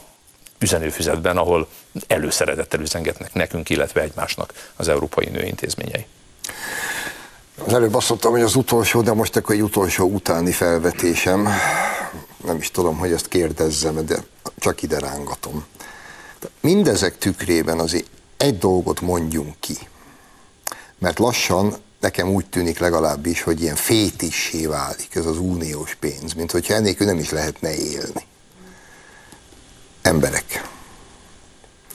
üzenőfüzetben, 0.60 1.38
ahol 1.38 1.68
előszeretettel 2.08 2.80
üzengetnek 2.80 3.34
nekünk, 3.34 3.70
illetve 3.70 4.02
egymásnak 4.02 4.54
az 4.76 4.88
európai 4.88 5.30
nőintézményei. 5.30 6.06
Az 7.66 7.74
előbb 7.74 7.96
azt 7.96 8.10
mondtam, 8.10 8.32
hogy 8.32 8.42
az 8.42 8.56
utolsó, 8.56 9.02
de 9.02 9.14
most 9.14 9.36
akkor 9.36 9.56
egy 9.56 9.62
utolsó 9.62 10.06
utáni 10.06 10.52
felvetésem. 10.52 11.50
Nem 12.46 12.58
is 12.58 12.72
tudom, 12.72 12.98
hogy 12.98 13.12
ezt 13.12 13.28
kérdezzem, 13.28 14.06
de 14.06 14.18
csak 14.60 14.82
ide 14.82 15.00
rángatom. 15.00 15.66
Mindezek 16.60 17.18
tükrében 17.18 17.80
azért 17.80 18.06
egy 18.38 18.58
dolgot 18.58 19.02
mondjunk 19.02 19.56
ki. 19.60 19.78
Mert 21.00 21.20
lassan 21.20 21.76
nekem 22.00 22.30
úgy 22.30 22.46
tűnik 22.46 22.80
legalábbis, 22.80 23.42
hogy 23.42 23.62
ilyen 23.62 23.76
fétissé 23.76 24.66
válik 24.66 25.16
ez 25.16 25.26
az 25.26 25.38
uniós 25.38 25.96
pénz, 25.96 26.34
mint 26.34 26.52
hogyha 26.52 26.74
ennélkül 26.74 27.06
nem 27.06 27.18
is 27.18 27.30
lehetne 27.30 27.76
élni. 27.76 28.26
Emberek, 30.02 30.70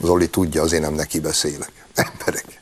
Zoli 0.00 0.28
tudja, 0.28 0.62
azért 0.62 0.82
nem 0.82 0.94
neki 0.94 1.20
beszélek. 1.20 1.72
Emberek, 1.94 2.60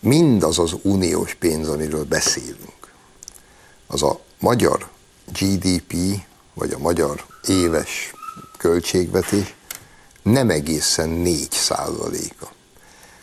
mindaz 0.00 0.58
az 0.58 0.76
uniós 0.82 1.34
pénz, 1.34 1.68
amiről 1.68 2.04
beszélünk, 2.04 2.92
az 3.86 4.02
a 4.02 4.20
magyar 4.38 4.88
GDP, 5.38 5.94
vagy 6.54 6.72
a 6.72 6.78
magyar 6.78 7.24
éves 7.46 8.12
költségvetés 8.58 9.54
nem 10.22 10.50
egészen 10.50 11.08
4 11.08 11.52
százaléka. 11.52 12.50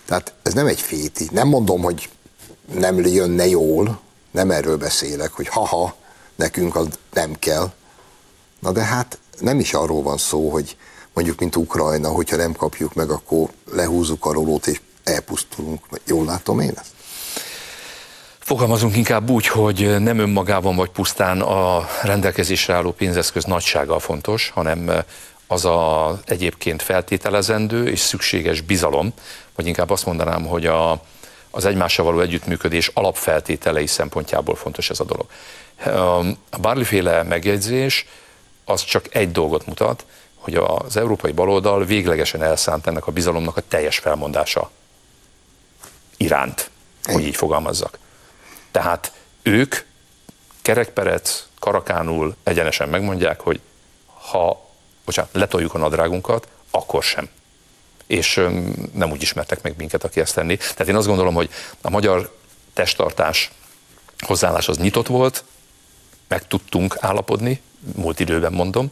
Tehát 0.05 0.33
ez 0.43 0.53
nem 0.53 0.67
egy 0.67 0.81
féti. 0.81 1.29
Nem 1.31 1.47
mondom, 1.47 1.81
hogy 1.81 2.09
nem 2.73 3.05
jönne 3.05 3.47
jól, 3.47 3.99
nem 4.31 4.51
erről 4.51 4.77
beszélek, 4.77 5.31
hogy 5.31 5.47
haha, 5.47 5.95
nekünk 6.35 6.75
az 6.75 6.87
nem 7.13 7.35
kell. 7.39 7.71
Na 8.59 8.71
de 8.71 8.81
hát 8.81 9.17
nem 9.39 9.59
is 9.59 9.73
arról 9.73 10.01
van 10.01 10.17
szó, 10.17 10.49
hogy 10.49 10.77
mondjuk, 11.13 11.39
mint 11.39 11.55
Ukrajna, 11.55 12.09
hogyha 12.09 12.35
nem 12.35 12.53
kapjuk 12.53 12.93
meg, 12.93 13.09
akkor 13.09 13.49
lehúzzuk 13.71 14.25
a 14.25 14.33
rolót 14.33 14.67
és 14.67 14.81
elpusztulunk. 15.03 15.85
Jól 16.05 16.25
látom 16.25 16.59
én 16.59 16.73
ezt? 16.75 16.91
Fogalmazunk 18.39 18.95
inkább 18.95 19.29
úgy, 19.29 19.47
hogy 19.47 20.01
nem 20.01 20.19
önmagában 20.19 20.75
vagy 20.75 20.89
pusztán 20.89 21.41
a 21.41 21.87
rendelkezésre 22.01 22.73
álló 22.73 22.91
pénzeszköz 22.91 23.43
nagysága 23.43 23.99
fontos, 23.99 24.49
hanem 24.49 24.91
az 25.47 25.65
a 25.65 26.19
egyébként 26.25 26.81
feltételezendő 26.81 27.87
és 27.87 27.99
szükséges 27.99 28.61
bizalom, 28.61 29.13
vagy 29.55 29.67
inkább 29.67 29.89
azt 29.89 30.05
mondanám, 30.05 30.45
hogy 30.45 30.65
a, 30.65 31.01
az 31.51 31.65
egymással 31.65 32.05
való 32.05 32.19
együttműködés 32.19 32.91
alapfeltételei 32.93 33.87
szempontjából 33.87 34.55
fontos 34.55 34.89
ez 34.89 34.99
a 34.99 35.03
dolog. 35.03 35.25
A 36.49 36.57
bármiféle 36.59 37.23
megjegyzés 37.23 38.05
az 38.65 38.83
csak 38.83 39.15
egy 39.15 39.31
dolgot 39.31 39.65
mutat, 39.65 40.05
hogy 40.35 40.55
az 40.55 40.97
európai 40.97 41.31
baloldal 41.31 41.85
véglegesen 41.85 42.43
elszánt 42.43 42.87
ennek 42.87 43.07
a 43.07 43.11
bizalomnak 43.11 43.57
a 43.57 43.61
teljes 43.67 43.97
felmondása 43.97 44.71
iránt, 46.17 46.69
hogy 47.03 47.25
így 47.25 47.35
fogalmazzak. 47.35 47.97
Tehát 48.71 49.11
ők 49.41 49.75
kerekperec, 50.61 51.47
karakánul 51.59 52.35
egyenesen 52.43 52.89
megmondják, 52.89 53.39
hogy 53.39 53.59
ha 54.29 54.69
bocsánat, 55.05 55.33
letoljuk 55.33 55.73
a 55.73 55.77
nadrágunkat, 55.77 56.47
akkor 56.71 57.03
sem. 57.03 57.29
És 58.07 58.47
nem 58.93 59.11
úgy 59.11 59.21
ismertek 59.21 59.61
meg 59.61 59.73
minket, 59.77 60.03
aki 60.03 60.19
ezt 60.19 60.35
tenni. 60.35 60.57
Tehát 60.57 60.87
én 60.87 60.95
azt 60.95 61.07
gondolom, 61.07 61.33
hogy 61.33 61.49
a 61.81 61.89
magyar 61.89 62.35
testtartás 62.73 63.51
hozzáállás 64.19 64.67
az 64.67 64.77
nyitott 64.77 65.07
volt, 65.07 65.43
meg 66.27 66.47
tudtunk 66.47 66.97
állapodni, 66.99 67.61
múlt 67.95 68.19
időben 68.19 68.53
mondom, 68.53 68.89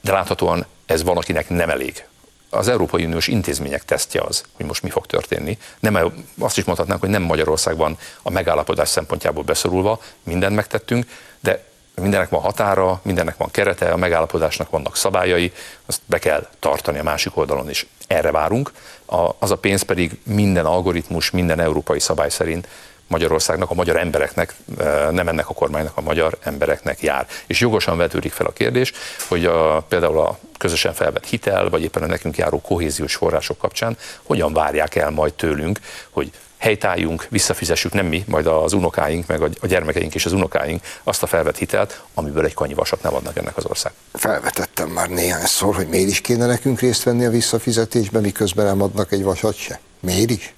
de 0.00 0.12
láthatóan 0.12 0.66
ez 0.86 1.02
van, 1.02 1.16
akinek 1.16 1.48
nem 1.48 1.70
elég. 1.70 2.04
Az 2.50 2.68
Európai 2.68 3.04
Uniós 3.04 3.26
intézmények 3.26 3.84
tesztje 3.84 4.20
az, 4.20 4.44
hogy 4.52 4.66
most 4.66 4.82
mi 4.82 4.90
fog 4.90 5.06
történni. 5.06 5.58
Nem, 5.78 6.12
azt 6.38 6.58
is 6.58 6.64
mondhatnánk, 6.64 7.00
hogy 7.00 7.10
nem 7.10 7.22
Magyarországban 7.22 7.98
a 8.22 8.30
megállapodás 8.30 8.88
szempontjából 8.88 9.42
beszorulva, 9.42 10.00
mindent 10.22 10.54
megtettünk, 10.54 11.06
de 11.40 11.64
mindennek 12.00 12.28
van 12.28 12.40
határa, 12.40 13.00
mindennek 13.02 13.36
van 13.36 13.50
kerete, 13.50 13.90
a 13.90 13.96
megállapodásnak 13.96 14.70
vannak 14.70 14.96
szabályai, 14.96 15.52
azt 15.86 16.00
be 16.06 16.18
kell 16.18 16.46
tartani 16.58 16.98
a 16.98 17.02
másik 17.02 17.36
oldalon 17.36 17.70
is. 17.70 17.86
Erre 18.06 18.30
várunk. 18.30 18.72
A, 19.04 19.30
az 19.38 19.50
a 19.50 19.56
pénz 19.56 19.82
pedig 19.82 20.18
minden 20.22 20.66
algoritmus, 20.66 21.30
minden 21.30 21.60
európai 21.60 22.00
szabály 22.00 22.30
szerint 22.30 22.68
Magyarországnak, 23.06 23.70
a 23.70 23.74
magyar 23.74 23.96
embereknek, 23.96 24.54
e, 24.78 25.10
nem 25.10 25.28
ennek 25.28 25.48
a 25.48 25.54
kormánynak, 25.54 25.96
a 25.96 26.00
magyar 26.00 26.38
embereknek 26.42 27.02
jár. 27.02 27.26
És 27.46 27.60
jogosan 27.60 27.96
vetődik 27.96 28.32
fel 28.32 28.46
a 28.46 28.52
kérdés, 28.52 28.92
hogy 29.28 29.44
a, 29.44 29.80
például 29.88 30.20
a 30.20 30.38
közösen 30.58 30.94
felvett 30.94 31.26
hitel, 31.26 31.68
vagy 31.68 31.82
éppen 31.82 32.02
a 32.02 32.06
nekünk 32.06 32.36
járó 32.36 32.60
kohéziós 32.60 33.14
források 33.14 33.58
kapcsán 33.58 33.96
hogyan 34.22 34.52
várják 34.52 34.94
el 34.94 35.10
majd 35.10 35.32
tőlünk, 35.34 35.78
hogy 36.10 36.30
helytálljunk, 36.66 37.26
visszafizessük, 37.30 37.92
nem 37.92 38.06
mi, 38.06 38.24
majd 38.28 38.46
az 38.46 38.72
unokáink, 38.72 39.26
meg 39.26 39.42
a 39.60 39.66
gyermekeink 39.66 40.14
és 40.14 40.26
az 40.26 40.32
unokáink 40.32 40.82
azt 41.02 41.22
a 41.22 41.26
felvett 41.26 41.58
hitelt, 41.58 42.02
amiből 42.14 42.44
egy 42.44 42.54
kanyi 42.54 42.74
vasat 42.74 43.02
nem 43.02 43.14
adnak 43.14 43.36
ennek 43.36 43.56
az 43.56 43.64
ország. 43.66 43.92
Felvetettem 44.12 44.88
már 44.88 45.08
néhányszor, 45.08 45.74
hogy 45.74 45.88
miért 45.88 46.08
is 46.08 46.20
kéne 46.20 46.46
nekünk 46.46 46.80
részt 46.80 47.02
venni 47.02 47.24
a 47.24 47.30
visszafizetésben, 47.30 48.22
miközben 48.22 48.64
nem 48.64 48.82
adnak 48.82 49.12
egy 49.12 49.22
vasat 49.22 49.56
se. 49.56 49.80
Miért 50.00 50.30
is? 50.30 50.54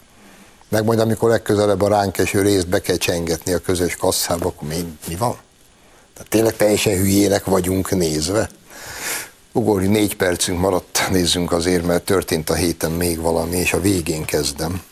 Meg 0.69 0.85
majd 0.85 0.99
amikor 0.99 1.29
legközelebb 1.29 1.83
a 1.83 1.89
ránk 1.89 2.19
eső 2.19 2.43
részt 2.43 2.69
be 2.69 2.81
kell 2.81 2.97
csengetni 2.97 3.53
a 3.53 3.59
közös 3.59 3.97
kasszába, 3.97 4.47
akkor 4.47 4.69
mi, 4.69 4.97
mi 5.09 5.15
van? 5.15 5.37
Tehát 6.15 6.31
tényleg 6.31 6.57
teljesen 6.57 6.97
hülyének 6.97 7.45
vagyunk 7.45 7.91
nézve. 7.91 8.49
Ugorj, 9.53 9.87
négy 9.87 10.17
percünk 10.17 10.61
maradt, 10.61 11.09
nézzünk 11.11 11.53
azért, 11.53 11.87
mert 11.87 12.05
történt 12.05 12.51
a 12.51 12.55
héten 12.55 12.91
még 12.91 13.21
valami, 13.21 13.57
és 13.57 13.73
a 13.73 13.81
végén 13.81 14.25
kezdem 14.25 14.83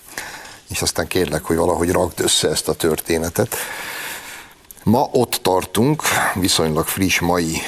és 0.69 0.83
aztán 0.83 1.07
kérlek, 1.07 1.45
hogy 1.45 1.57
valahogy 1.57 1.91
rakd 1.91 2.21
össze 2.21 2.49
ezt 2.49 2.69
a 2.69 2.75
történetet. 2.75 3.57
Ma 4.83 5.09
ott 5.12 5.39
tartunk, 5.43 6.03
viszonylag 6.35 6.87
friss 6.87 7.21
mai 7.21 7.59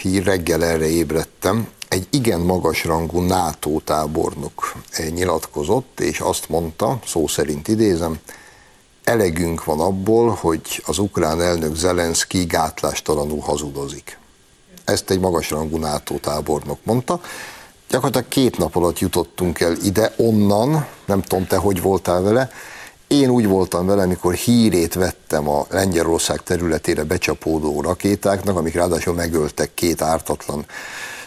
hír, 0.00 0.24
reggel 0.24 0.64
erre 0.64 0.88
ébredtem, 0.88 1.68
egy 1.88 2.06
igen 2.10 2.40
magas 2.40 2.84
rangú 2.84 3.20
NATO 3.20 3.80
tábornok 3.84 4.74
nyilatkozott, 5.10 6.00
és 6.00 6.20
azt 6.20 6.48
mondta, 6.48 6.98
szó 7.06 7.26
szerint 7.26 7.68
idézem, 7.68 8.18
elegünk 9.04 9.64
van 9.64 9.80
abból, 9.80 10.38
hogy 10.40 10.82
az 10.86 10.98
ukrán 10.98 11.40
elnök 11.40 11.74
Zelenszky 11.74 12.44
gátlástalanul 12.44 13.40
hazudozik. 13.40 14.18
Ezt 14.84 15.10
egy 15.10 15.20
magasrangú 15.20 15.76
NATO 15.76 16.18
tábornok 16.18 16.78
mondta. 16.82 17.20
Gyakorlatilag 17.92 18.28
két 18.28 18.58
nap 18.58 18.76
alatt 18.76 18.98
jutottunk 18.98 19.60
el 19.60 19.76
ide, 19.82 20.12
onnan, 20.16 20.86
nem 21.04 21.22
tudom 21.22 21.46
te, 21.46 21.56
hogy 21.56 21.82
voltál 21.82 22.22
vele, 22.22 22.50
én 23.06 23.28
úgy 23.28 23.46
voltam 23.46 23.86
vele, 23.86 24.02
amikor 24.02 24.34
hírét 24.34 24.94
vettem 24.94 25.48
a 25.48 25.66
Lengyelország 25.70 26.42
területére 26.42 27.04
becsapódó 27.04 27.80
rakétáknak, 27.80 28.56
amik 28.56 28.74
ráadásul 28.74 29.14
megöltek 29.14 29.74
két 29.74 30.02
ártatlan, 30.02 30.66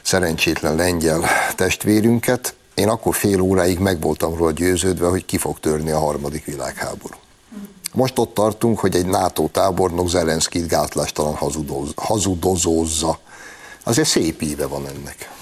szerencsétlen 0.02 0.76
lengyel 0.76 1.24
testvérünket. 1.56 2.56
Én 2.74 2.90
akkor 2.90 3.16
fél 3.16 3.40
óráig 3.40 3.80
meg 3.80 4.02
voltam 4.02 4.36
róla 4.36 4.52
győződve, 4.52 5.08
hogy 5.08 5.26
ki 5.26 5.38
fog 5.38 5.60
törni 5.60 5.92
a 5.92 6.00
harmadik 6.00 6.46
világháború. 6.46 7.16
Most 7.94 8.20
ott 8.20 8.34
tartunk, 8.34 8.80
hogy 8.80 8.96
egy 8.96 9.06
NATO 9.06 9.48
tábornok 9.52 10.10
Zelenszkit 10.10 10.68
gátlástalan 10.68 11.34
hazudoz, 11.34 11.90
hazudozózza. 11.96 13.20
Azért 13.84 14.08
szép 14.08 14.42
íve 14.42 14.68
van 14.68 14.88
ennek. 14.88 15.34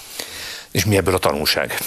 És 0.73 0.85
mi 0.85 0.97
ebből 0.97 1.13
a 1.13 1.17
tanulság? 1.17 1.77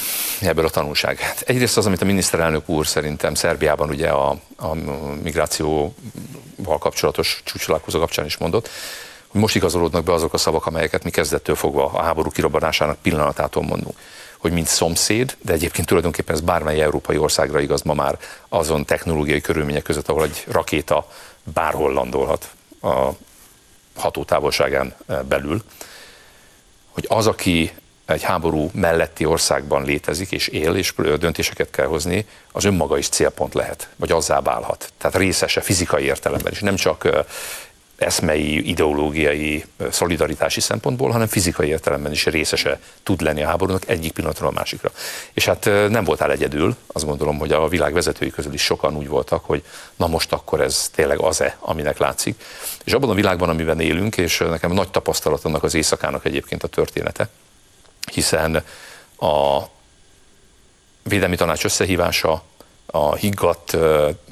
Mi 0.41 0.47
ebből 0.47 0.65
a 0.65 0.71
tanulság? 0.71 1.19
Hát 1.19 1.41
egyrészt 1.41 1.77
az, 1.77 1.87
amit 1.87 2.03
a 2.03 2.05
miniszterelnök 2.05 2.69
úr 2.69 2.87
szerintem 2.87 3.35
Szerbiában 3.35 3.89
ugye 3.89 4.09
a, 4.09 4.39
a 4.57 4.75
migrációval 5.23 5.93
kapcsolatos 6.79 7.41
csúcsolálkozó 7.45 7.99
kapcsán 7.99 8.25
is 8.25 8.37
mondott, 8.37 8.69
hogy 9.27 9.41
most 9.41 9.55
igazolódnak 9.55 10.05
be 10.05 10.13
azok 10.13 10.33
a 10.33 10.39
szavak, 10.39 10.67
amelyeket 10.67 11.05
mi 11.05 11.11
kezdettől 11.11 11.55
fogva 11.55 11.85
a 11.85 12.03
háború 12.03 12.31
kirobbanásának 12.31 12.99
pillanatától 13.03 13.63
mondunk 13.63 13.99
hogy 14.39 14.53
mint 14.53 14.67
szomszéd, 14.67 15.37
de 15.43 15.53
egyébként 15.53 15.87
tulajdonképpen 15.87 16.35
ez 16.35 16.41
bármely 16.41 16.81
európai 16.81 17.17
országra 17.17 17.61
igaz 17.61 17.83
ma 17.83 17.95
már 17.95 18.19
azon 18.49 18.85
technológiai 18.85 19.41
körülmények 19.41 19.83
között, 19.83 20.09
ahol 20.09 20.25
egy 20.25 20.45
rakéta 20.49 21.09
bárhol 21.43 21.93
landolhat 21.93 22.51
a 22.83 23.09
hatótávolságán 23.97 24.95
belül, 25.29 25.63
hogy 26.91 27.05
az, 27.09 27.27
aki 27.27 27.73
egy 28.07 28.23
háború 28.23 28.71
melletti 28.73 29.25
országban 29.25 29.85
létezik 29.85 30.33
és 30.33 30.49
él, 30.49 30.75
és 30.75 30.95
döntéseket 31.19 31.71
kell 31.71 31.87
hozni, 31.87 32.27
az 32.53 32.65
önmaga 32.65 32.99
is 32.99 33.09
célpont 33.09 33.55
lehet, 33.55 33.89
vagy 33.97 34.13
azzá 34.13 34.41
válhat. 34.41 34.93
Tehát 34.99 35.17
részese 35.17 35.61
fizikai 35.61 36.05
értelemben 36.05 36.53
is, 36.53 36.61
nem 36.61 36.77
csak 36.77 37.27
eszmei, 37.97 38.69
ideológiai, 38.69 39.65
szolidaritási 39.91 40.61
szempontból, 40.61 41.11
hanem 41.11 41.27
fizikai 41.27 41.69
értelemben 41.69 42.13
is 42.13 42.27
részese 42.27 42.81
tud 43.03 43.21
lenni 43.21 43.43
a 43.43 43.47
háborúnak 43.47 43.89
egyik 43.89 44.13
pillanatról 44.13 44.49
a 44.49 44.53
másikra. 44.53 44.91
És 45.33 45.45
hát 45.45 45.65
nem 45.65 46.05
voltál 46.05 46.31
egyedül, 46.31 46.77
azt 46.87 47.05
gondolom, 47.05 47.39
hogy 47.39 47.53
a 47.53 47.69
világ 47.69 47.93
vezetői 47.93 48.31
közül 48.31 48.53
is 48.53 48.63
sokan 48.63 48.97
úgy 48.97 49.09
voltak, 49.09 49.45
hogy 49.45 49.63
na 49.97 50.07
most 50.07 50.33
akkor 50.33 50.61
ez 50.61 50.91
tényleg 50.95 51.19
az-e, 51.19 51.57
aminek 51.61 51.99
látszik. 51.99 52.43
És 52.85 52.93
abban 52.93 53.11
a 53.11 53.15
világban, 53.15 53.49
amiben 53.49 53.81
élünk, 53.81 54.17
és 54.17 54.39
nekem 54.39 54.73
nagy 54.73 54.91
tapasztalat 54.91 55.45
annak 55.45 55.63
az 55.63 55.75
éjszakának 55.75 56.25
egyébként 56.25 56.63
a 56.63 56.69
története, 56.69 57.29
hiszen 58.17 58.65
a 59.19 59.63
védelmi 61.03 61.37
tanács 61.37 61.65
összehívása, 61.65 62.43
a 62.87 63.15
higgadt, 63.15 63.77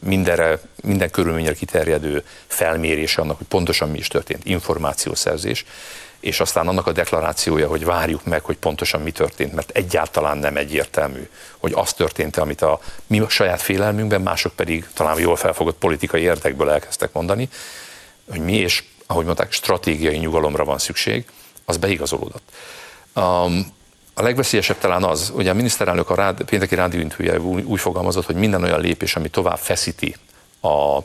mindenre, 0.02 0.60
minden 0.82 1.10
körülményre 1.10 1.54
kiterjedő 1.54 2.24
felmérése 2.46 3.20
annak, 3.20 3.36
hogy 3.36 3.46
pontosan 3.46 3.90
mi 3.90 3.98
is 3.98 4.08
történt, 4.08 4.44
információszerzés, 4.44 5.64
és 6.20 6.40
aztán 6.40 6.68
annak 6.68 6.86
a 6.86 6.92
deklarációja, 6.92 7.68
hogy 7.68 7.84
várjuk 7.84 8.24
meg, 8.24 8.44
hogy 8.44 8.56
pontosan 8.56 9.00
mi 9.00 9.10
történt, 9.10 9.52
mert 9.52 9.70
egyáltalán 9.70 10.38
nem 10.38 10.56
egyértelmű, 10.56 11.28
hogy 11.58 11.72
az 11.74 11.92
történt, 11.92 12.36
amit 12.36 12.62
a 12.62 12.80
mi 13.06 13.20
a 13.20 13.28
saját 13.28 13.62
félelmünkben, 13.62 14.20
mások 14.20 14.52
pedig 14.52 14.88
talán 14.94 15.18
jól 15.18 15.36
felfogott 15.36 15.78
politikai 15.78 16.20
érdekből 16.20 16.70
elkezdtek 16.70 17.12
mondani, 17.12 17.48
hogy 18.30 18.40
mi 18.40 18.52
és, 18.52 18.84
ahogy 19.06 19.24
mondták, 19.24 19.52
stratégiai 19.52 20.16
nyugalomra 20.16 20.64
van 20.64 20.78
szükség, 20.78 21.24
az 21.64 21.76
beigazolódott. 21.76 22.52
Um, 23.14 23.72
a 24.14 24.22
legveszélyesebb 24.22 24.78
talán 24.78 25.04
az, 25.04 25.28
hogy 25.34 25.48
a 25.48 25.54
miniszterelnök 25.54 26.10
a 26.10 26.14
rád, 26.14 26.42
pénteki 26.42 26.74
rádióintője 26.74 27.40
úgy, 27.40 27.64
úgy 27.64 27.80
fogalmazott, 27.80 28.24
hogy 28.26 28.34
minden 28.34 28.62
olyan 28.62 28.80
lépés, 28.80 29.16
ami 29.16 29.28
tovább 29.28 29.58
feszíti 29.58 30.16
a 30.62 30.98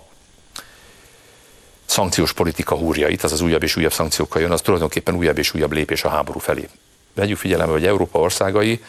szankciós 1.86 2.34
politika 2.34 2.76
húrjait, 2.76 3.24
az 3.24 3.32
az 3.32 3.41
újabb 3.41 3.64
és 3.64 3.76
újabb 3.76 3.93
szankciókkal 3.93 4.41
jön, 4.41 4.51
az 4.51 4.62
tulajdonképpen 4.62 5.16
újabb 5.16 5.38
és 5.38 5.53
újabb 5.53 5.72
lépés 5.72 6.03
a 6.03 6.10
háború 6.10 6.39
felé. 6.39 6.70
Vegyük 7.14 7.38
figyelembe, 7.38 7.72
hogy 7.72 7.86
Európa 7.86 8.20
országai, 8.20 8.84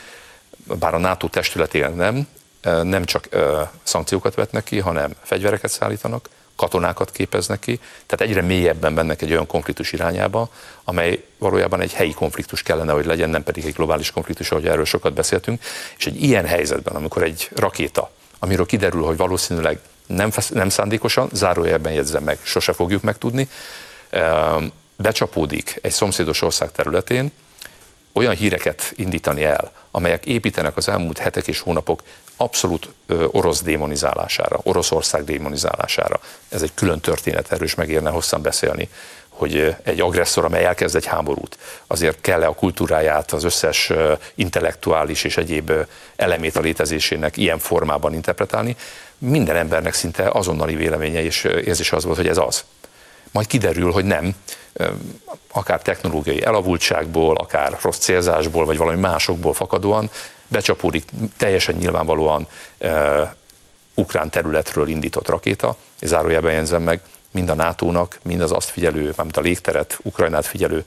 bár 0.78 0.94
a 0.94 0.98
NATO 0.98 1.28
testületén 1.28 1.90
nem, 1.90 2.28
nem 2.82 3.04
csak 3.04 3.28
szankciókat 3.82 4.34
vetnek 4.34 4.64
ki, 4.64 4.78
hanem 4.78 5.12
fegyvereket 5.22 5.70
szállítanak, 5.70 6.28
katonákat 6.60 7.10
képeznek 7.10 7.58
ki, 7.58 7.80
tehát 8.06 8.26
egyre 8.26 8.42
mélyebben 8.42 8.92
mennek 8.92 9.22
egy 9.22 9.30
olyan 9.30 9.46
konfliktus 9.46 9.92
irányába, 9.92 10.48
amely 10.84 11.24
valójában 11.38 11.80
egy 11.80 11.92
helyi 11.92 12.12
konfliktus 12.12 12.62
kellene, 12.62 12.92
hogy 12.92 13.04
legyen, 13.04 13.30
nem 13.30 13.42
pedig 13.42 13.64
egy 13.64 13.72
globális 13.72 14.10
konfliktus, 14.10 14.50
ahogy 14.50 14.66
erről 14.66 14.84
sokat 14.84 15.12
beszéltünk. 15.12 15.62
És 15.98 16.06
egy 16.06 16.22
ilyen 16.22 16.46
helyzetben, 16.46 16.94
amikor 16.94 17.22
egy 17.22 17.48
rakéta, 17.54 18.10
amiről 18.38 18.66
kiderül, 18.66 19.02
hogy 19.02 19.16
valószínűleg 19.16 19.78
nem, 20.06 20.30
nem 20.50 20.68
szándékosan, 20.68 21.28
zárójelben 21.32 21.92
jegyzem 21.92 22.22
meg, 22.22 22.38
sose 22.42 22.72
fogjuk 22.72 23.02
megtudni, 23.02 23.48
becsapódik 24.96 25.78
egy 25.82 25.92
szomszédos 25.92 26.42
ország 26.42 26.72
területén, 26.72 27.32
olyan 28.12 28.34
híreket 28.34 28.92
indítani 28.96 29.44
el, 29.44 29.72
amelyek 29.90 30.26
építenek 30.26 30.76
az 30.76 30.88
elmúlt 30.88 31.18
hetek 31.18 31.46
és 31.46 31.60
hónapok 31.60 32.02
abszolút 32.40 32.88
orosz 33.30 33.62
démonizálására, 33.62 34.60
Oroszország 34.62 35.24
démonizálására. 35.24 36.20
Ez 36.48 36.62
egy 36.62 36.74
külön 36.74 37.00
történet, 37.00 37.52
erről 37.52 37.64
is 37.64 37.74
megérne 37.74 38.10
hosszan 38.10 38.42
beszélni, 38.42 38.88
hogy 39.28 39.76
egy 39.82 40.00
agresszor, 40.00 40.44
amely 40.44 40.64
elkezd 40.64 40.96
egy 40.96 41.06
háborút, 41.06 41.58
azért 41.86 42.20
kell-e 42.20 42.46
a 42.46 42.54
kultúráját, 42.54 43.32
az 43.32 43.44
összes 43.44 43.92
intellektuális 44.34 45.24
és 45.24 45.36
egyéb 45.36 45.72
elemét 46.16 46.56
a 46.56 46.60
létezésének 46.60 47.36
ilyen 47.36 47.58
formában 47.58 48.14
interpretálni. 48.14 48.76
Minden 49.18 49.56
embernek 49.56 49.94
szinte 49.94 50.28
azonnali 50.32 50.74
véleménye 50.74 51.22
és 51.22 51.44
érzése 51.44 51.96
az 51.96 52.04
volt, 52.04 52.16
hogy 52.16 52.28
ez 52.28 52.38
az. 52.38 52.64
Majd 53.30 53.46
kiderül, 53.46 53.92
hogy 53.92 54.04
nem, 54.04 54.34
akár 55.52 55.82
technológiai 55.82 56.44
elavultságból, 56.44 57.36
akár 57.36 57.78
rossz 57.82 57.98
célzásból, 57.98 58.64
vagy 58.64 58.76
valami 58.76 59.00
másokból 59.00 59.54
fakadóan 59.54 60.10
becsapódik 60.50 61.04
teljesen 61.36 61.74
nyilvánvalóan 61.74 62.46
uh, 62.78 63.28
ukrán 63.94 64.30
területről 64.30 64.88
indított 64.88 65.28
rakéta, 65.28 65.76
és 66.00 66.08
zárójelben 66.08 66.52
jegyzem 66.52 66.82
meg, 66.82 67.00
mind 67.30 67.48
a 67.48 67.54
NATO-nak, 67.54 68.18
mind 68.22 68.40
az 68.40 68.52
azt 68.52 68.70
figyelő, 68.70 69.02
mármint 69.02 69.36
a 69.36 69.40
légteret, 69.40 69.98
Ukrajnát 70.02 70.46
figyelő 70.46 70.84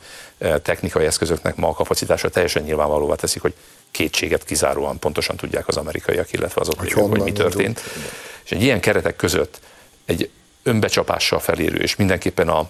technikai 0.61 1.05
eszközöknek 1.05 1.55
ma 1.55 1.67
a 1.67 1.73
kapacitása 1.73 2.29
teljesen 2.29 2.63
nyilvánvalóvá 2.63 3.15
teszik, 3.15 3.41
hogy 3.41 3.53
kétséget 3.91 4.43
kizáróan 4.43 4.99
pontosan 4.99 5.35
tudják 5.35 5.67
az 5.67 5.77
amerikaiak, 5.77 6.33
illetve 6.33 6.61
azok, 6.61 6.79
hogy, 6.79 6.91
hogy, 6.91 7.09
hogy 7.09 7.21
mi 7.21 7.31
történt. 7.31 7.81
Indult. 7.95 8.11
És 8.43 8.51
egy 8.51 8.61
ilyen 8.61 8.79
keretek 8.79 9.15
között 9.15 9.59
egy 10.05 10.29
önbecsapással 10.63 11.39
felérő, 11.39 11.77
és 11.77 11.95
mindenképpen 11.95 12.49
a 12.49 12.69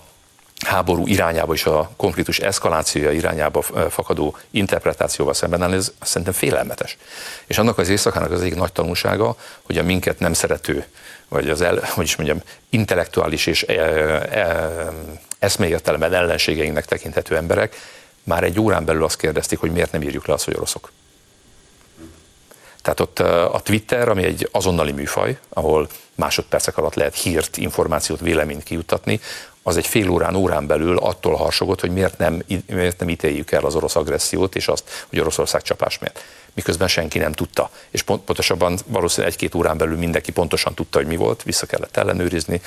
háború 0.65 1.07
irányába 1.07 1.53
és 1.53 1.65
a 1.65 1.89
konfliktus 1.95 2.39
eszkalációja 2.39 3.11
irányába 3.11 3.61
fakadó 3.89 4.37
interpretációval 4.51 5.33
szemben 5.33 5.73
ez 5.73 5.91
szerintem 6.01 6.33
félelmetes. 6.33 6.97
És 7.45 7.57
annak 7.57 7.77
az 7.77 7.89
éjszakának 7.89 8.31
az 8.31 8.41
egyik 8.41 8.55
nagy 8.55 8.71
tanulsága, 8.71 9.35
hogy 9.61 9.77
a 9.77 9.83
minket 9.83 10.19
nem 10.19 10.33
szerető, 10.33 10.85
vagy 11.27 11.49
az 11.49 11.61
el, 11.61 11.79
hogy 11.89 12.03
is 12.05 12.15
mondjam, 12.15 12.41
intellektuális 12.69 13.45
és 13.45 13.63
e, 13.63 13.73
e, 13.73 14.93
ellenségeinknek 16.13 16.85
tekinthető 16.85 17.35
emberek 17.35 17.75
már 18.23 18.43
egy 18.43 18.59
órán 18.59 18.85
belül 18.85 19.03
azt 19.03 19.17
kérdezték, 19.17 19.59
hogy 19.59 19.71
miért 19.71 19.91
nem 19.91 20.01
írjuk 20.01 20.27
le 20.27 20.33
azt, 20.33 20.45
hogy 20.45 20.55
oroszok. 20.55 20.91
Tehát 22.81 22.99
ott 22.99 23.19
a 23.53 23.61
Twitter, 23.63 24.09
ami 24.09 24.23
egy 24.23 24.49
azonnali 24.51 24.91
műfaj, 24.91 25.37
ahol 25.49 25.87
másodpercek 26.15 26.77
alatt 26.77 26.93
lehet 26.93 27.15
hírt, 27.15 27.57
információt, 27.57 28.19
véleményt 28.19 28.63
kijuttatni, 28.63 29.19
az 29.63 29.77
egy 29.77 29.87
fél 29.87 30.09
órán, 30.09 30.35
órán 30.35 30.67
belül 30.67 30.97
attól 30.97 31.35
harsogott, 31.35 31.79
hogy 31.79 31.91
miért 31.91 32.17
nem, 32.17 32.43
miért 32.67 32.99
nem 32.99 33.09
ítéljük 33.09 33.51
el 33.51 33.65
az 33.65 33.75
orosz 33.75 33.95
agressziót, 33.95 34.55
és 34.55 34.67
azt, 34.67 35.05
hogy 35.09 35.19
Oroszország 35.19 35.61
csapás 35.61 35.99
miért. 35.99 36.23
Miközben 36.53 36.87
senki 36.87 37.17
nem 37.17 37.31
tudta. 37.31 37.69
És 37.89 38.01
pont, 38.01 38.23
pontosabban 38.23 38.79
valószínűleg 38.85 39.31
egy-két 39.33 39.55
órán 39.55 39.77
belül 39.77 39.97
mindenki 39.97 40.31
pontosan 40.31 40.73
tudta, 40.73 40.97
hogy 40.97 41.07
mi 41.07 41.15
volt, 41.15 41.43
vissza 41.43 41.65
kellett 41.65 41.97
ellenőrizni. 41.97 42.61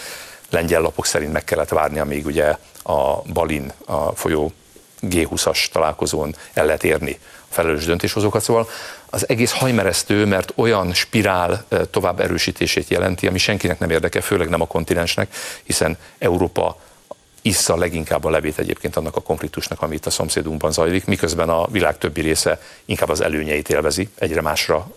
Lengyel 0.50 0.80
lapok 0.80 1.06
szerint 1.06 1.32
meg 1.32 1.44
kellett 1.44 1.68
várni, 1.68 1.98
amíg 1.98 2.26
ugye 2.26 2.56
a 2.82 3.22
Balin, 3.32 3.72
a 3.84 4.14
folyó 4.14 4.52
G20-as 5.02 5.66
találkozón 5.66 6.36
el 6.52 6.66
lehet 6.66 6.84
érni 6.84 7.18
a 7.22 7.54
felelős 7.54 7.84
döntéshozókat. 7.84 8.42
Szóval 8.42 8.68
az 9.10 9.28
egész 9.28 9.52
hajmeresztő, 9.52 10.24
mert 10.24 10.52
olyan 10.54 10.92
spirál 10.92 11.64
tovább 11.90 12.20
erősítését 12.20 12.88
jelenti, 12.88 13.26
ami 13.26 13.38
senkinek 13.38 13.78
nem 13.78 13.90
érdeke, 13.90 14.20
főleg 14.20 14.48
nem 14.48 14.60
a 14.60 14.66
kontinensnek, 14.66 15.34
hiszen 15.62 15.98
Európa 16.18 16.78
issza 17.46 17.76
leginkább 17.76 18.24
a 18.24 18.30
levét 18.30 18.58
egyébként 18.58 18.96
annak 18.96 19.16
a 19.16 19.20
konfliktusnak, 19.20 19.82
ami 19.82 19.94
itt 19.94 20.06
a 20.06 20.10
szomszédunkban 20.10 20.72
zajlik, 20.72 21.04
miközben 21.04 21.48
a 21.48 21.66
világ 21.66 21.98
többi 21.98 22.20
része 22.20 22.60
inkább 22.84 23.08
az 23.08 23.20
előnyeit 23.20 23.68
élvezi, 23.68 24.08
egyre 24.18 24.40
másra 24.40 24.88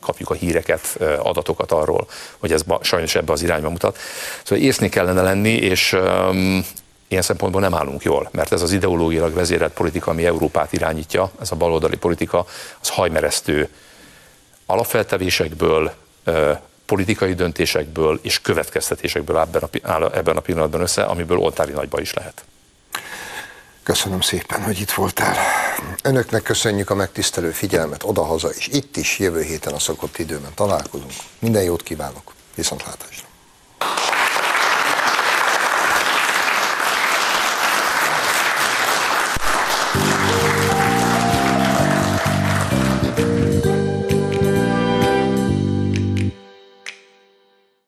kapjuk 0.00 0.30
a 0.30 0.34
híreket, 0.34 0.98
adatokat 1.18 1.72
arról, 1.72 2.08
hogy 2.38 2.52
ez 2.52 2.62
sajnos 2.80 3.14
ebbe 3.14 3.32
az 3.32 3.42
irányba 3.42 3.70
mutat. 3.70 3.98
Szóval 4.44 4.64
észnél 4.64 4.88
kellene 4.88 5.22
lenni, 5.22 5.52
és 5.52 5.96
ilyen 7.08 7.22
szempontból 7.22 7.60
nem 7.60 7.74
állunk 7.74 8.02
jól, 8.02 8.28
mert 8.32 8.52
ez 8.52 8.62
az 8.62 8.72
ideológiailag 8.72 9.34
vezérelt 9.34 9.72
politika, 9.72 10.10
ami 10.10 10.26
Európát 10.26 10.72
irányítja, 10.72 11.30
ez 11.40 11.50
a 11.50 11.56
baloldali 11.56 11.96
politika, 11.96 12.46
az 12.80 12.88
hajmeresztő 12.88 13.68
alapfeltevésekből, 14.66 15.92
politikai 16.86 17.34
döntésekből 17.34 18.20
és 18.22 18.40
következtetésekből 18.40 19.36
áll 19.82 20.10
ebben 20.14 20.36
a 20.36 20.40
pillanatban 20.40 20.80
össze, 20.80 21.02
amiből 21.02 21.38
oltári 21.38 21.72
nagyba 21.72 22.00
is 22.00 22.14
lehet. 22.14 22.44
Köszönöm 23.82 24.20
szépen, 24.20 24.62
hogy 24.62 24.80
itt 24.80 24.90
voltál. 24.90 25.36
Önöknek 26.02 26.42
köszönjük 26.42 26.90
a 26.90 26.94
megtisztelő 26.94 27.50
figyelmet 27.50 28.02
odahaza, 28.04 28.48
és 28.48 28.68
itt 28.72 28.96
is 28.96 29.18
jövő 29.18 29.42
héten 29.42 29.72
a 29.72 29.78
szokott 29.78 30.18
időben 30.18 30.54
találkozunk. 30.54 31.12
Minden 31.38 31.62
jót 31.62 31.82
kívánok, 31.82 32.32
viszontlátásra! 32.54 33.26